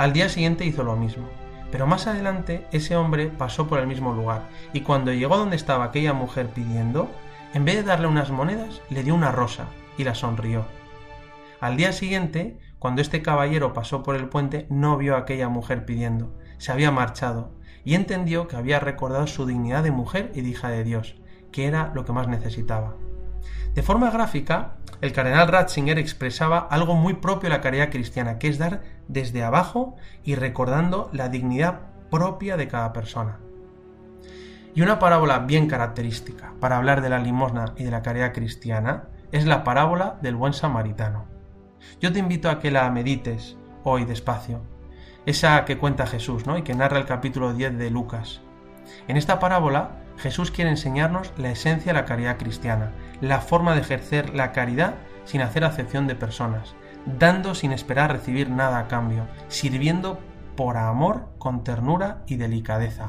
Al 0.00 0.14
día 0.14 0.30
siguiente 0.30 0.64
hizo 0.64 0.82
lo 0.82 0.96
mismo. 0.96 1.28
Pero 1.70 1.86
más 1.86 2.06
adelante 2.06 2.66
ese 2.72 2.96
hombre 2.96 3.26
pasó 3.26 3.66
por 3.66 3.80
el 3.80 3.86
mismo 3.86 4.14
lugar 4.14 4.48
y 4.72 4.80
cuando 4.80 5.12
llegó 5.12 5.36
donde 5.36 5.56
estaba 5.56 5.84
aquella 5.84 6.14
mujer 6.14 6.46
pidiendo, 6.46 7.10
en 7.52 7.66
vez 7.66 7.76
de 7.76 7.82
darle 7.82 8.06
unas 8.06 8.30
monedas, 8.30 8.80
le 8.88 9.02
dio 9.02 9.14
una 9.14 9.30
rosa 9.30 9.66
y 9.98 10.04
la 10.04 10.14
sonrió. 10.14 10.64
Al 11.60 11.76
día 11.76 11.92
siguiente, 11.92 12.58
cuando 12.78 13.02
este 13.02 13.20
caballero 13.20 13.74
pasó 13.74 14.02
por 14.02 14.16
el 14.16 14.30
puente, 14.30 14.66
no 14.70 14.96
vio 14.96 15.16
a 15.16 15.18
aquella 15.18 15.50
mujer 15.50 15.84
pidiendo, 15.84 16.34
se 16.56 16.72
había 16.72 16.90
marchado 16.90 17.50
y 17.84 17.94
entendió 17.94 18.48
que 18.48 18.56
había 18.56 18.80
recordado 18.80 19.26
su 19.26 19.44
dignidad 19.44 19.82
de 19.82 19.90
mujer 19.90 20.32
y 20.34 20.40
de 20.40 20.48
hija 20.48 20.70
de 20.70 20.82
Dios, 20.82 21.16
que 21.52 21.66
era 21.66 21.92
lo 21.94 22.06
que 22.06 22.12
más 22.12 22.26
necesitaba. 22.26 22.94
De 23.74 23.82
forma 23.82 24.10
gráfica, 24.10 24.76
el 25.00 25.12
cardenal 25.12 25.48
Ratzinger 25.48 25.98
expresaba 25.98 26.58
algo 26.58 26.94
muy 26.94 27.14
propio 27.14 27.48
de 27.48 27.56
la 27.56 27.62
caridad 27.62 27.90
cristiana, 27.90 28.38
que 28.38 28.48
es 28.48 28.58
dar 28.58 28.82
desde 29.08 29.42
abajo 29.42 29.96
y 30.24 30.34
recordando 30.34 31.08
la 31.12 31.28
dignidad 31.28 31.80
propia 32.10 32.56
de 32.56 32.68
cada 32.68 32.92
persona. 32.92 33.38
Y 34.74 34.82
una 34.82 34.98
parábola 34.98 35.40
bien 35.40 35.66
característica 35.66 36.52
para 36.60 36.76
hablar 36.76 37.00
de 37.00 37.08
la 37.08 37.18
limosna 37.18 37.74
y 37.76 37.84
de 37.84 37.90
la 37.90 38.02
caridad 38.02 38.32
cristiana 38.32 39.04
es 39.32 39.46
la 39.46 39.64
parábola 39.64 40.18
del 40.22 40.36
buen 40.36 40.52
samaritano. 40.52 41.24
Yo 42.00 42.12
te 42.12 42.18
invito 42.18 42.50
a 42.50 42.58
que 42.58 42.70
la 42.70 42.90
medites 42.90 43.56
hoy 43.84 44.04
despacio, 44.04 44.60
esa 45.26 45.64
que 45.64 45.78
cuenta 45.78 46.06
Jesús 46.06 46.46
¿no? 46.46 46.58
y 46.58 46.62
que 46.62 46.74
narra 46.74 46.98
el 46.98 47.06
capítulo 47.06 47.54
10 47.54 47.78
de 47.78 47.90
Lucas. 47.90 48.42
En 49.08 49.16
esta 49.16 49.38
parábola 49.38 49.99
Jesús 50.20 50.50
quiere 50.50 50.70
enseñarnos 50.70 51.32
la 51.38 51.50
esencia 51.50 51.92
de 51.92 51.98
la 51.98 52.04
caridad 52.04 52.36
cristiana, 52.36 52.92
la 53.20 53.40
forma 53.40 53.74
de 53.74 53.80
ejercer 53.80 54.34
la 54.34 54.52
caridad 54.52 54.94
sin 55.24 55.40
hacer 55.40 55.64
acepción 55.64 56.06
de 56.06 56.14
personas, 56.14 56.74
dando 57.06 57.54
sin 57.54 57.72
esperar 57.72 58.12
recibir 58.12 58.50
nada 58.50 58.78
a 58.78 58.88
cambio, 58.88 59.26
sirviendo 59.48 60.20
por 60.56 60.76
amor, 60.76 61.28
con 61.38 61.64
ternura 61.64 62.22
y 62.26 62.36
delicadeza. 62.36 63.08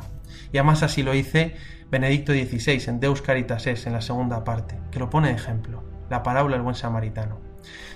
Y 0.54 0.58
además 0.58 0.84
así 0.84 1.04
lo 1.04 1.12
dice 1.12 1.56
Benedicto 1.90 2.32
XVI 2.32 2.84
en 2.88 3.00
Deus 3.02 3.22
Caritas 3.22 3.68
Es, 3.68 3.86
en 3.86 3.94
la 3.94 4.02
segunda 4.02 4.46
parte, 4.46 4.80
que 4.92 5.00
lo 5.00 5.10
pone 5.10 5.28
de 5.28 5.36
ejemplo, 5.36 5.84
la 6.10 6.24
parábola 6.24 6.56
del 6.56 6.64
buen 6.64 6.76
samaritano. 6.76 7.40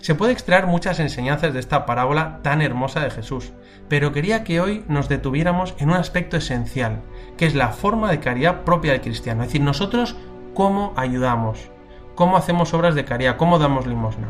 Se 0.01 0.13
puede 0.13 0.33
extraer 0.33 0.67
muchas 0.67 0.99
enseñanzas 0.99 1.53
de 1.53 1.59
esta 1.59 1.85
parábola 1.85 2.41
tan 2.43 2.61
hermosa 2.61 2.99
de 2.99 3.09
Jesús, 3.09 3.53
pero 3.87 4.11
quería 4.11 4.43
que 4.43 4.59
hoy 4.59 4.83
nos 4.87 5.09
detuviéramos 5.09 5.73
en 5.79 5.89
un 5.89 5.95
aspecto 5.95 6.37
esencial, 6.37 7.01
que 7.37 7.45
es 7.45 7.55
la 7.55 7.69
forma 7.69 8.09
de 8.09 8.19
caridad 8.19 8.61
propia 8.63 8.93
del 8.93 9.01
cristiano, 9.01 9.43
es 9.43 9.49
decir, 9.49 9.61
nosotros 9.61 10.15
cómo 10.53 10.93
ayudamos, 10.95 11.69
cómo 12.15 12.37
hacemos 12.37 12.73
obras 12.73 12.95
de 12.95 13.05
caridad, 13.05 13.37
cómo 13.37 13.59
damos 13.59 13.87
limosna. 13.87 14.27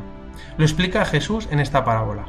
Lo 0.58 0.66
explica 0.66 1.06
Jesús 1.06 1.48
en 1.52 1.60
esta 1.60 1.84
parábola. 1.84 2.26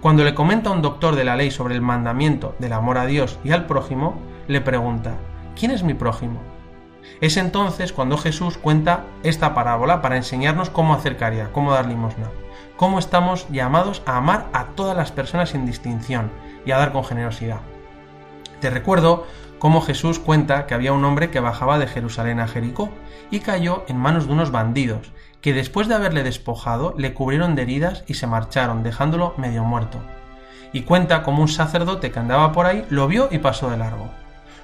Cuando 0.00 0.24
le 0.24 0.34
comenta 0.34 0.70
a 0.70 0.72
un 0.72 0.82
doctor 0.82 1.16
de 1.16 1.24
la 1.24 1.36
ley 1.36 1.50
sobre 1.50 1.74
el 1.74 1.80
mandamiento 1.80 2.54
del 2.58 2.72
amor 2.72 2.98
a 2.98 3.06
Dios 3.06 3.38
y 3.44 3.52
al 3.52 3.66
prójimo, 3.66 4.20
le 4.48 4.60
pregunta, 4.60 5.14
¿quién 5.58 5.70
es 5.70 5.82
mi 5.82 5.94
prójimo? 5.94 6.40
Es 7.20 7.36
entonces 7.36 7.92
cuando 7.92 8.16
Jesús 8.16 8.58
cuenta 8.58 9.04
esta 9.22 9.54
parábola 9.54 10.02
para 10.02 10.16
enseñarnos 10.16 10.70
cómo 10.70 10.94
hacer 10.94 11.16
caridad, 11.16 11.50
cómo 11.52 11.72
dar 11.72 11.86
limosna, 11.86 12.28
cómo 12.76 12.98
estamos 12.98 13.46
llamados 13.50 14.02
a 14.06 14.16
amar 14.16 14.46
a 14.52 14.66
todas 14.68 14.96
las 14.96 15.12
personas 15.12 15.50
sin 15.50 15.66
distinción 15.66 16.30
y 16.64 16.72
a 16.72 16.78
dar 16.78 16.92
con 16.92 17.04
generosidad. 17.04 17.60
Te 18.60 18.70
recuerdo 18.70 19.26
cómo 19.64 19.80
Jesús 19.80 20.18
cuenta 20.18 20.66
que 20.66 20.74
había 20.74 20.92
un 20.92 21.06
hombre 21.06 21.30
que 21.30 21.40
bajaba 21.40 21.78
de 21.78 21.86
Jerusalén 21.86 22.38
a 22.38 22.46
Jericó 22.46 22.90
y 23.30 23.40
cayó 23.40 23.86
en 23.88 23.96
manos 23.96 24.26
de 24.26 24.34
unos 24.34 24.50
bandidos, 24.50 25.10
que 25.40 25.54
después 25.54 25.88
de 25.88 25.94
haberle 25.94 26.22
despojado 26.22 26.94
le 26.98 27.14
cubrieron 27.14 27.54
de 27.54 27.62
heridas 27.62 28.04
y 28.06 28.12
se 28.12 28.26
marcharon, 28.26 28.82
dejándolo 28.82 29.32
medio 29.38 29.64
muerto. 29.64 30.00
Y 30.74 30.82
cuenta 30.82 31.22
cómo 31.22 31.40
un 31.40 31.48
sacerdote 31.48 32.10
que 32.10 32.18
andaba 32.18 32.52
por 32.52 32.66
ahí 32.66 32.84
lo 32.90 33.08
vio 33.08 33.28
y 33.30 33.38
pasó 33.38 33.70
de 33.70 33.78
largo. 33.78 34.10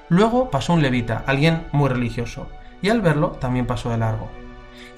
Luego 0.07 0.51
pasó 0.51 0.73
un 0.73 0.83
levita, 0.83 1.23
alguien 1.25 1.65
muy 1.71 1.89
religioso, 1.89 2.45
y 2.83 2.89
al 2.89 3.01
verlo 3.01 3.29
también 3.29 3.65
pasó 3.65 3.89
de 3.89 3.97
largo. 3.97 4.29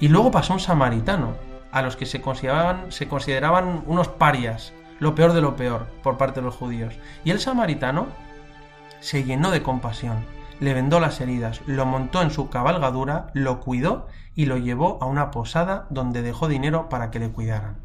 Y 0.00 0.08
luego 0.08 0.30
pasó 0.30 0.52
un 0.52 0.60
samaritano, 0.60 1.32
a 1.72 1.80
los 1.80 1.96
que 1.96 2.04
se 2.04 2.20
consideraban, 2.20 2.92
se 2.92 3.08
consideraban 3.08 3.82
unos 3.86 4.08
parias, 4.08 4.74
lo 4.98 5.14
peor 5.14 5.32
de 5.32 5.40
lo 5.40 5.56
peor 5.56 5.86
por 6.02 6.18
parte 6.18 6.40
de 6.40 6.46
los 6.46 6.56
judíos. 6.56 6.92
Y 7.24 7.30
el 7.30 7.40
samaritano 7.40 8.08
se 9.04 9.22
llenó 9.22 9.50
de 9.50 9.62
compasión, 9.62 10.24
le 10.60 10.72
vendó 10.72 10.98
las 10.98 11.20
heridas, 11.20 11.60
lo 11.66 11.84
montó 11.84 12.22
en 12.22 12.30
su 12.30 12.48
cabalgadura, 12.48 13.26
lo 13.34 13.60
cuidó 13.60 14.06
y 14.34 14.46
lo 14.46 14.56
llevó 14.56 14.96
a 15.02 15.04
una 15.04 15.30
posada 15.30 15.86
donde 15.90 16.22
dejó 16.22 16.48
dinero 16.48 16.88
para 16.88 17.10
que 17.10 17.18
le 17.18 17.30
cuidaran. 17.30 17.76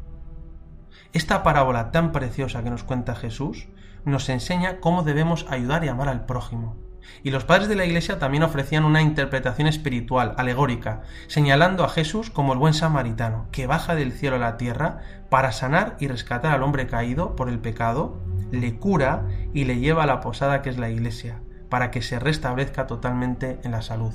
Esta 1.12 1.42
parábola 1.42 1.90
tan 1.90 2.12
preciosa 2.12 2.64
que 2.64 2.70
nos 2.70 2.84
cuenta 2.84 3.14
Jesús 3.14 3.68
nos 4.06 4.30
enseña 4.30 4.80
cómo 4.80 5.02
debemos 5.02 5.44
ayudar 5.50 5.84
y 5.84 5.88
amar 5.88 6.08
al 6.08 6.24
prójimo. 6.24 6.78
Y 7.22 7.32
los 7.32 7.44
padres 7.44 7.68
de 7.68 7.76
la 7.76 7.84
Iglesia 7.84 8.18
también 8.18 8.42
ofrecían 8.42 8.86
una 8.86 9.02
interpretación 9.02 9.68
espiritual, 9.68 10.34
alegórica, 10.38 11.02
señalando 11.26 11.84
a 11.84 11.90
Jesús 11.90 12.30
como 12.30 12.54
el 12.54 12.58
buen 12.58 12.72
samaritano, 12.72 13.46
que 13.52 13.66
baja 13.66 13.94
del 13.94 14.12
cielo 14.12 14.36
a 14.36 14.38
la 14.38 14.56
tierra 14.56 15.00
para 15.28 15.52
sanar 15.52 15.96
y 16.00 16.08
rescatar 16.08 16.54
al 16.54 16.62
hombre 16.62 16.86
caído 16.86 17.36
por 17.36 17.50
el 17.50 17.58
pecado, 17.58 18.18
le 18.50 18.76
cura 18.76 19.26
y 19.52 19.64
le 19.64 19.78
lleva 19.78 20.04
a 20.04 20.06
la 20.06 20.20
posada 20.20 20.62
que 20.62 20.70
es 20.70 20.78
la 20.78 20.90
Iglesia, 20.90 21.40
para 21.68 21.90
que 21.90 22.02
se 22.02 22.18
restablezca 22.18 22.86
totalmente 22.86 23.58
en 23.62 23.70
la 23.70 23.82
salud. 23.82 24.12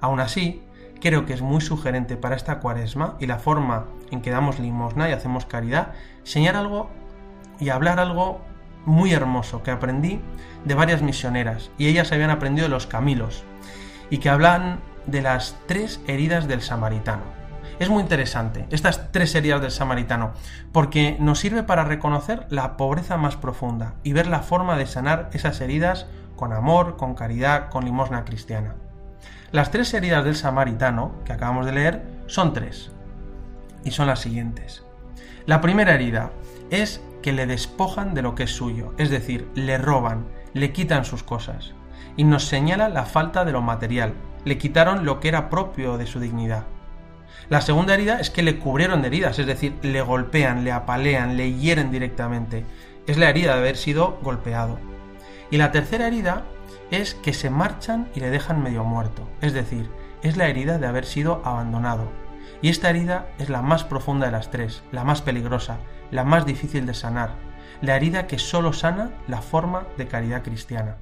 Aún 0.00 0.20
así, 0.20 0.62
creo 1.00 1.26
que 1.26 1.32
es 1.32 1.42
muy 1.42 1.60
sugerente 1.60 2.16
para 2.16 2.36
esta 2.36 2.60
cuaresma 2.60 3.16
y 3.18 3.26
la 3.26 3.38
forma 3.38 3.86
en 4.10 4.22
que 4.22 4.30
damos 4.30 4.58
limosna 4.58 5.08
y 5.08 5.12
hacemos 5.12 5.46
caridad, 5.46 5.92
señalar 6.22 6.62
algo 6.62 6.90
y 7.58 7.70
hablar 7.70 8.00
algo 8.00 8.40
muy 8.86 9.12
hermoso 9.12 9.62
que 9.62 9.70
aprendí 9.70 10.20
de 10.64 10.74
varias 10.74 11.02
misioneras 11.02 11.70
y 11.78 11.88
ellas 11.88 12.12
habían 12.12 12.30
aprendido 12.30 12.66
de 12.66 12.70
los 12.70 12.86
Camilos 12.86 13.44
y 14.08 14.18
que 14.18 14.30
hablan 14.30 14.80
de 15.06 15.22
las 15.22 15.56
tres 15.66 16.00
heridas 16.06 16.48
del 16.48 16.62
samaritano. 16.62 17.39
Es 17.80 17.88
muy 17.88 18.02
interesante 18.02 18.66
estas 18.68 19.10
tres 19.10 19.34
heridas 19.34 19.62
del 19.62 19.70
samaritano 19.70 20.32
porque 20.70 21.16
nos 21.18 21.38
sirve 21.38 21.62
para 21.62 21.82
reconocer 21.82 22.46
la 22.50 22.76
pobreza 22.76 23.16
más 23.16 23.36
profunda 23.36 23.94
y 24.02 24.12
ver 24.12 24.26
la 24.26 24.40
forma 24.40 24.76
de 24.76 24.84
sanar 24.84 25.30
esas 25.32 25.62
heridas 25.62 26.06
con 26.36 26.52
amor, 26.52 26.98
con 26.98 27.14
caridad, 27.14 27.70
con 27.70 27.86
limosna 27.86 28.26
cristiana. 28.26 28.74
Las 29.50 29.70
tres 29.70 29.94
heridas 29.94 30.26
del 30.26 30.36
samaritano 30.36 31.12
que 31.24 31.32
acabamos 31.32 31.64
de 31.64 31.72
leer 31.72 32.02
son 32.26 32.52
tres 32.52 32.92
y 33.82 33.92
son 33.92 34.08
las 34.08 34.20
siguientes. 34.20 34.82
La 35.46 35.62
primera 35.62 35.94
herida 35.94 36.32
es 36.68 37.02
que 37.22 37.32
le 37.32 37.46
despojan 37.46 38.12
de 38.12 38.20
lo 38.20 38.34
que 38.34 38.42
es 38.42 38.50
suyo, 38.50 38.92
es 38.98 39.08
decir, 39.08 39.48
le 39.54 39.78
roban, 39.78 40.26
le 40.52 40.72
quitan 40.72 41.06
sus 41.06 41.22
cosas, 41.22 41.72
y 42.18 42.24
nos 42.24 42.44
señala 42.44 42.90
la 42.90 43.06
falta 43.06 43.46
de 43.46 43.52
lo 43.52 43.62
material, 43.62 44.12
le 44.44 44.58
quitaron 44.58 45.06
lo 45.06 45.18
que 45.18 45.28
era 45.28 45.48
propio 45.48 45.96
de 45.96 46.06
su 46.06 46.20
dignidad. 46.20 46.64
La 47.50 47.60
segunda 47.60 47.94
herida 47.94 48.20
es 48.20 48.30
que 48.30 48.44
le 48.44 48.60
cubrieron 48.60 49.02
de 49.02 49.08
heridas, 49.08 49.38
es 49.40 49.46
decir, 49.46 49.74
le 49.82 50.02
golpean, 50.02 50.62
le 50.62 50.70
apalean, 50.70 51.36
le 51.36 51.52
hieren 51.54 51.90
directamente. 51.90 52.64
Es 53.08 53.18
la 53.18 53.28
herida 53.28 53.54
de 53.54 53.58
haber 53.58 53.76
sido 53.76 54.20
golpeado. 54.22 54.78
Y 55.50 55.56
la 55.56 55.72
tercera 55.72 56.06
herida 56.06 56.44
es 56.92 57.14
que 57.14 57.32
se 57.32 57.50
marchan 57.50 58.08
y 58.14 58.20
le 58.20 58.30
dejan 58.30 58.62
medio 58.62 58.84
muerto, 58.84 59.28
es 59.40 59.52
decir, 59.52 59.90
es 60.22 60.36
la 60.36 60.46
herida 60.46 60.78
de 60.78 60.86
haber 60.86 61.04
sido 61.04 61.42
abandonado. 61.44 62.12
Y 62.62 62.68
esta 62.68 62.88
herida 62.88 63.26
es 63.38 63.48
la 63.48 63.62
más 63.62 63.82
profunda 63.82 64.26
de 64.26 64.32
las 64.32 64.52
tres, 64.52 64.84
la 64.92 65.02
más 65.02 65.20
peligrosa, 65.20 65.78
la 66.12 66.22
más 66.22 66.46
difícil 66.46 66.86
de 66.86 66.94
sanar, 66.94 67.34
la 67.80 67.96
herida 67.96 68.28
que 68.28 68.38
solo 68.38 68.72
sana 68.72 69.10
la 69.26 69.42
forma 69.42 69.86
de 69.96 70.06
caridad 70.06 70.42
cristiana. 70.42 70.98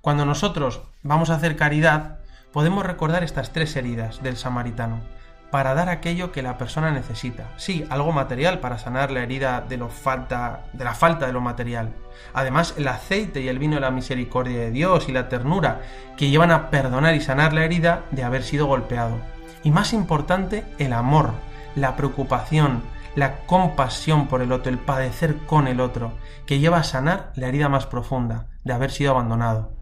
Cuando 0.00 0.24
nosotros 0.24 0.80
vamos 1.02 1.28
a 1.28 1.34
hacer 1.34 1.56
caridad, 1.56 2.20
podemos 2.50 2.86
recordar 2.86 3.24
estas 3.24 3.52
tres 3.52 3.76
heridas 3.76 4.22
del 4.22 4.38
samaritano 4.38 5.02
para 5.50 5.74
dar 5.74 5.88
aquello 5.88 6.32
que 6.32 6.42
la 6.42 6.58
persona 6.58 6.90
necesita. 6.90 7.44
Sí, 7.56 7.86
algo 7.88 8.12
material 8.12 8.58
para 8.58 8.78
sanar 8.78 9.10
la 9.10 9.22
herida 9.22 9.64
de, 9.66 9.76
lo 9.76 9.88
falta, 9.88 10.64
de 10.72 10.84
la 10.84 10.94
falta 10.94 11.26
de 11.26 11.32
lo 11.32 11.40
material. 11.40 11.92
Además, 12.34 12.74
el 12.76 12.88
aceite 12.88 13.40
y 13.40 13.48
el 13.48 13.58
vino 13.58 13.76
de 13.76 13.80
la 13.80 13.90
misericordia 13.90 14.58
de 14.58 14.70
Dios 14.70 15.08
y 15.08 15.12
la 15.12 15.28
ternura 15.28 15.80
que 16.16 16.28
llevan 16.30 16.50
a 16.50 16.70
perdonar 16.70 17.14
y 17.14 17.20
sanar 17.20 17.52
la 17.52 17.64
herida 17.64 18.02
de 18.10 18.24
haber 18.24 18.42
sido 18.42 18.66
golpeado. 18.66 19.16
Y 19.62 19.70
más 19.70 19.92
importante, 19.92 20.64
el 20.78 20.92
amor, 20.92 21.32
la 21.74 21.96
preocupación, 21.96 22.82
la 23.14 23.38
compasión 23.46 24.28
por 24.28 24.42
el 24.42 24.52
otro, 24.52 24.70
el 24.70 24.78
padecer 24.78 25.36
con 25.46 25.68
el 25.68 25.80
otro, 25.80 26.12
que 26.46 26.58
lleva 26.58 26.78
a 26.78 26.84
sanar 26.84 27.32
la 27.34 27.48
herida 27.48 27.68
más 27.68 27.86
profunda 27.86 28.46
de 28.64 28.72
haber 28.72 28.90
sido 28.90 29.12
abandonado. 29.12 29.75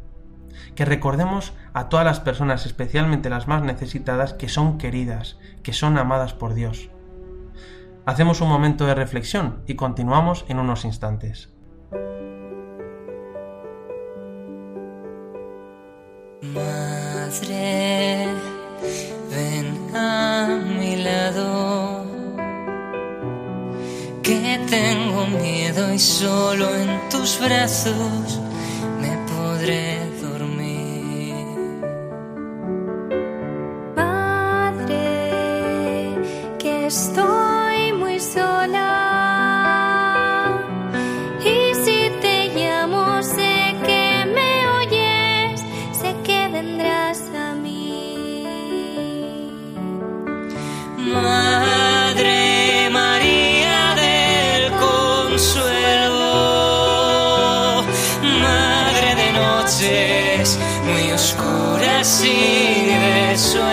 Que 0.74 0.84
recordemos 0.84 1.52
a 1.72 1.88
todas 1.88 2.04
las 2.04 2.20
personas, 2.20 2.66
especialmente 2.66 3.30
las 3.30 3.48
más 3.48 3.62
necesitadas, 3.62 4.34
que 4.34 4.48
son 4.48 4.78
queridas, 4.78 5.38
que 5.62 5.72
son 5.72 5.98
amadas 5.98 6.34
por 6.34 6.54
Dios. 6.54 6.90
Hacemos 8.06 8.40
un 8.42 8.48
momento 8.48 8.84
de 8.86 8.94
reflexión 8.94 9.62
y 9.66 9.76
continuamos 9.76 10.44
en 10.48 10.58
unos 10.58 10.84
instantes. 10.84 11.48
Madre, 16.42 18.28
ven 19.30 19.96
a 19.96 20.60
mi 20.78 20.96
lado 20.96 22.04
que 24.22 24.60
tengo 24.68 25.26
miedo 25.26 25.94
y 25.94 25.98
solo 25.98 26.74
en 26.74 27.08
tus 27.08 27.40
brazos 27.40 28.40
me 29.00 29.16
podré 29.28 30.13
de 62.04 63.34
sueños, 63.38 63.64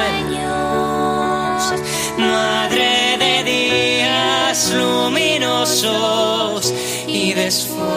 Madre 2.17 3.17
de 3.19 3.43
días 3.43 4.71
luminosos 4.73 5.83
y 7.07 7.33
de 7.33 7.47
esfuerzos, 7.47 7.89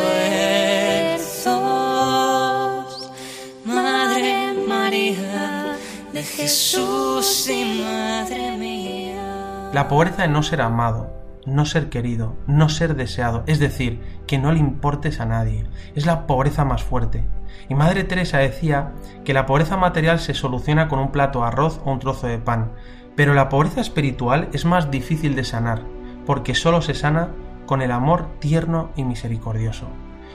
Madre 3.65 4.55
María 4.67 5.77
de 6.13 6.25
Jesús 6.25 7.49
y 7.49 7.81
Madre 7.85 8.57
mía. 8.57 9.71
La 9.73 9.87
pobreza 9.87 10.23
de 10.23 10.29
no 10.29 10.43
ser 10.43 10.63
amado, 10.63 11.13
no 11.47 11.67
ser 11.67 11.89
querido, 11.89 12.37
no 12.47 12.69
ser 12.69 12.97
deseado, 12.97 13.45
es 13.47 13.59
decir, 13.59 14.01
que 14.27 14.39
no 14.39 14.53
le 14.53 14.59
importes 14.59 15.21
a 15.21 15.27
nadie. 15.27 15.67
Es 15.95 16.07
la 16.07 16.27
pobreza 16.27 16.65
más 16.65 16.83
fuerte. 16.83 17.25
Y 17.69 17.75
Madre 17.75 18.05
Teresa 18.05 18.39
decía 18.39 18.93
que 19.25 19.35
la 19.35 19.47
pobreza 19.47 19.77
material 19.77 20.19
se 20.19 20.35
soluciona 20.35 20.89
con 20.89 20.99
un 20.99 21.13
plato 21.13 21.41
de 21.41 21.47
arroz 21.47 21.81
o 21.85 21.93
un 21.93 21.99
trozo 21.99 22.27
de 22.27 22.39
pan, 22.39 22.73
pero 23.17 23.35
la 23.35 23.49
pobreza 23.49 23.81
espiritual 23.81 24.49
es 24.53 24.65
más 24.65 24.91
difícil 24.91 25.37
de 25.37 25.45
sanar, 25.45 25.83
porque 26.27 26.55
solo 26.55 26.83
se 26.83 26.95
sana 26.95 27.29
con 27.67 27.81
el 27.81 27.93
amor 27.93 28.27
tierno 28.41 28.91
y 28.97 29.05
misericordioso, 29.05 29.87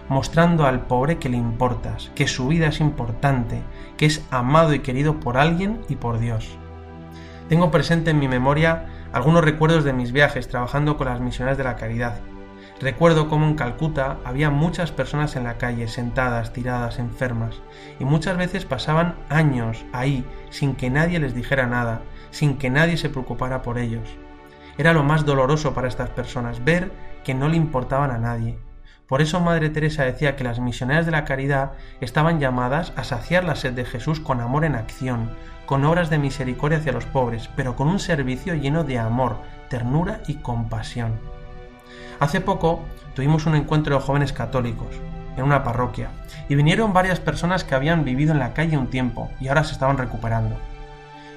mostrando 0.08 0.66
al 0.66 0.88
pobre 0.88 1.18
que 1.18 1.30
le 1.30 1.38
importas, 1.38 2.12
que 2.16 2.28
su 2.28 2.48
vida 2.48 2.68
es 2.68 2.80
importante, 2.80 3.62
que 3.98 4.06
es 4.06 4.26
amado 4.32 4.74
y 4.74 4.80
querido 4.80 5.20
por 5.20 5.38
alguien 5.38 5.82
y 5.90 5.96
por 5.96 6.20
Dios. 6.20 6.58
Tengo 7.50 7.72
presente 7.72 8.12
en 8.12 8.20
mi 8.20 8.28
memoria 8.28 8.86
algunos 9.12 9.44
recuerdos 9.44 9.84
de 9.84 9.94
mis 9.94 10.12
viajes 10.12 10.48
trabajando 10.48 10.98
con 10.98 11.08
las 11.08 11.20
misiones 11.20 11.58
de 11.58 11.64
la 11.64 11.76
caridad. 11.76 12.20
Recuerdo 12.80 13.28
cómo 13.28 13.46
en 13.46 13.56
Calcuta 13.56 14.18
había 14.24 14.50
muchas 14.50 14.92
personas 14.92 15.36
en 15.36 15.44
la 15.44 15.58
calle, 15.58 15.88
sentadas, 15.88 16.54
tiradas, 16.54 16.98
enfermas, 16.98 17.62
y 18.00 18.06
muchas 18.06 18.38
veces 18.38 18.66
pasaban 18.66 19.16
años 19.28 19.84
ahí 19.92 20.26
sin 20.50 20.76
que 20.76 20.90
nadie 20.90 21.20
les 21.20 21.36
dijera 21.36 21.68
nada, 21.68 22.02
sin 22.32 22.58
que 22.58 22.70
nadie 22.70 22.96
se 22.96 23.10
preocupara 23.10 23.62
por 23.64 23.78
ellos. 23.78 24.08
Era 24.78 24.94
lo 24.94 25.04
más 25.04 25.26
doloroso 25.26 25.74
para 25.74 25.90
estas 25.90 26.10
personas, 26.12 26.64
ver 26.64 26.92
que 27.26 27.34
no 27.34 27.50
le 27.50 27.58
importaban 27.58 28.12
a 28.12 28.18
nadie. 28.18 28.60
Por 29.08 29.22
eso 29.22 29.40
Madre 29.40 29.72
Teresa 29.72 30.06
decía 30.06 30.36
que 30.36 30.44
las 30.44 30.60
misioneras 30.60 31.06
de 31.06 31.12
la 31.12 31.26
caridad 31.26 31.72
estaban 32.00 32.40
llamadas 32.40 32.94
a 32.96 33.04
saciar 33.04 33.44
la 33.44 33.56
sed 33.56 33.74
de 33.74 33.84
Jesús 33.84 34.20
con 34.20 34.40
amor 34.40 34.64
en 34.66 34.76
acción, 34.76 35.32
con 35.70 35.86
obras 35.86 36.10
de 36.10 36.18
misericordia 36.18 36.80
hacia 36.80 36.94
los 36.94 37.06
pobres, 37.06 37.48
pero 37.56 37.76
con 37.76 37.90
un 37.90 38.00
servicio 38.00 38.56
lleno 38.56 38.84
de 38.84 38.98
amor, 38.98 39.38
ternura 39.70 40.22
y 40.26 40.38
compasión. 40.38 41.20
Hace 42.20 42.42
poco 42.42 42.80
tuvimos 43.14 43.46
un 43.46 43.54
encuentro 43.54 43.94
de 43.94 44.02
jóvenes 44.02 44.34
católicos 44.34 44.88
en 45.38 45.44
una 45.44 45.64
parroquia 45.64 46.10
y 46.50 46.56
vinieron 46.56 46.92
varias 46.92 47.20
personas 47.20 47.64
que 47.64 47.76
habían 47.76 48.04
vivido 48.04 48.32
en 48.32 48.40
la 48.40 48.56
calle 48.56 48.80
un 48.80 48.88
tiempo 48.88 49.30
y 49.40 49.48
ahora 49.48 49.64
se 49.64 49.74
estaban 49.74 50.00
recuperando. 50.00 50.58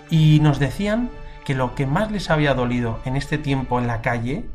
Y 0.08 0.40
nos 0.40 0.58
decían 0.58 1.10
que 1.44 1.54
lo 1.54 1.74
que 1.74 1.84
más 1.84 2.10
les 2.10 2.30
había 2.30 2.54
dolido 2.54 3.00
en 3.04 3.16
este 3.16 3.36
tiempo 3.36 3.78
en 3.78 3.86
la 3.86 4.00
calle 4.00 4.48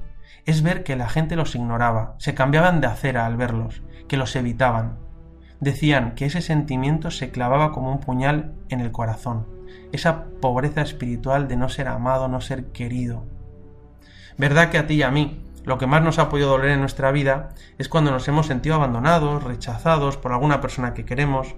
es 0.47 0.63
ver 0.63 0.83
que 0.83 0.95
la 0.95 1.07
gente 1.07 1.35
los 1.35 1.53
ignoraba, 1.53 2.15
se 2.17 2.33
cambiaban 2.33 2.81
de 2.81 2.87
acera 2.87 3.27
al 3.27 3.37
verlos, 3.37 3.83
que 4.07 4.17
los 4.17 4.35
evitaban. 4.35 4.97
Decían 5.59 6.15
que 6.15 6.25
ese 6.25 6.41
sentimiento 6.41 7.11
se 7.11 7.29
clavaba 7.29 7.71
como 7.71 7.91
un 7.91 7.99
puñal 7.99 8.55
en 8.69 8.79
el 8.79 8.91
corazón, 8.91 9.56
esa 9.91 10.25
pobreza 10.41 10.81
espiritual 10.81 11.47
de 11.47 11.57
no 11.57 11.69
ser 11.69 11.87
amado, 11.87 12.27
no 12.27 12.41
ser 12.41 12.65
querido. 12.67 13.23
¿Verdad 14.37 14.69
que 14.69 14.77
a 14.77 14.87
ti 14.87 14.95
y 14.95 15.03
a 15.03 15.11
mí 15.11 15.41
lo 15.67 15.77
que 15.77 15.85
más 15.85 16.01
nos 16.01 16.17
ha 16.17 16.29
podido 16.29 16.49
doler 16.49 16.71
en 16.71 16.79
nuestra 16.79 17.11
vida 17.11 17.49
es 17.77 17.89
cuando 17.89 18.09
nos 18.09 18.25
hemos 18.29 18.47
sentido 18.47 18.75
abandonados, 18.75 19.43
rechazados 19.43 20.15
por 20.15 20.31
alguna 20.31 20.61
persona 20.61 20.93
que 20.93 21.03
queremos. 21.03 21.55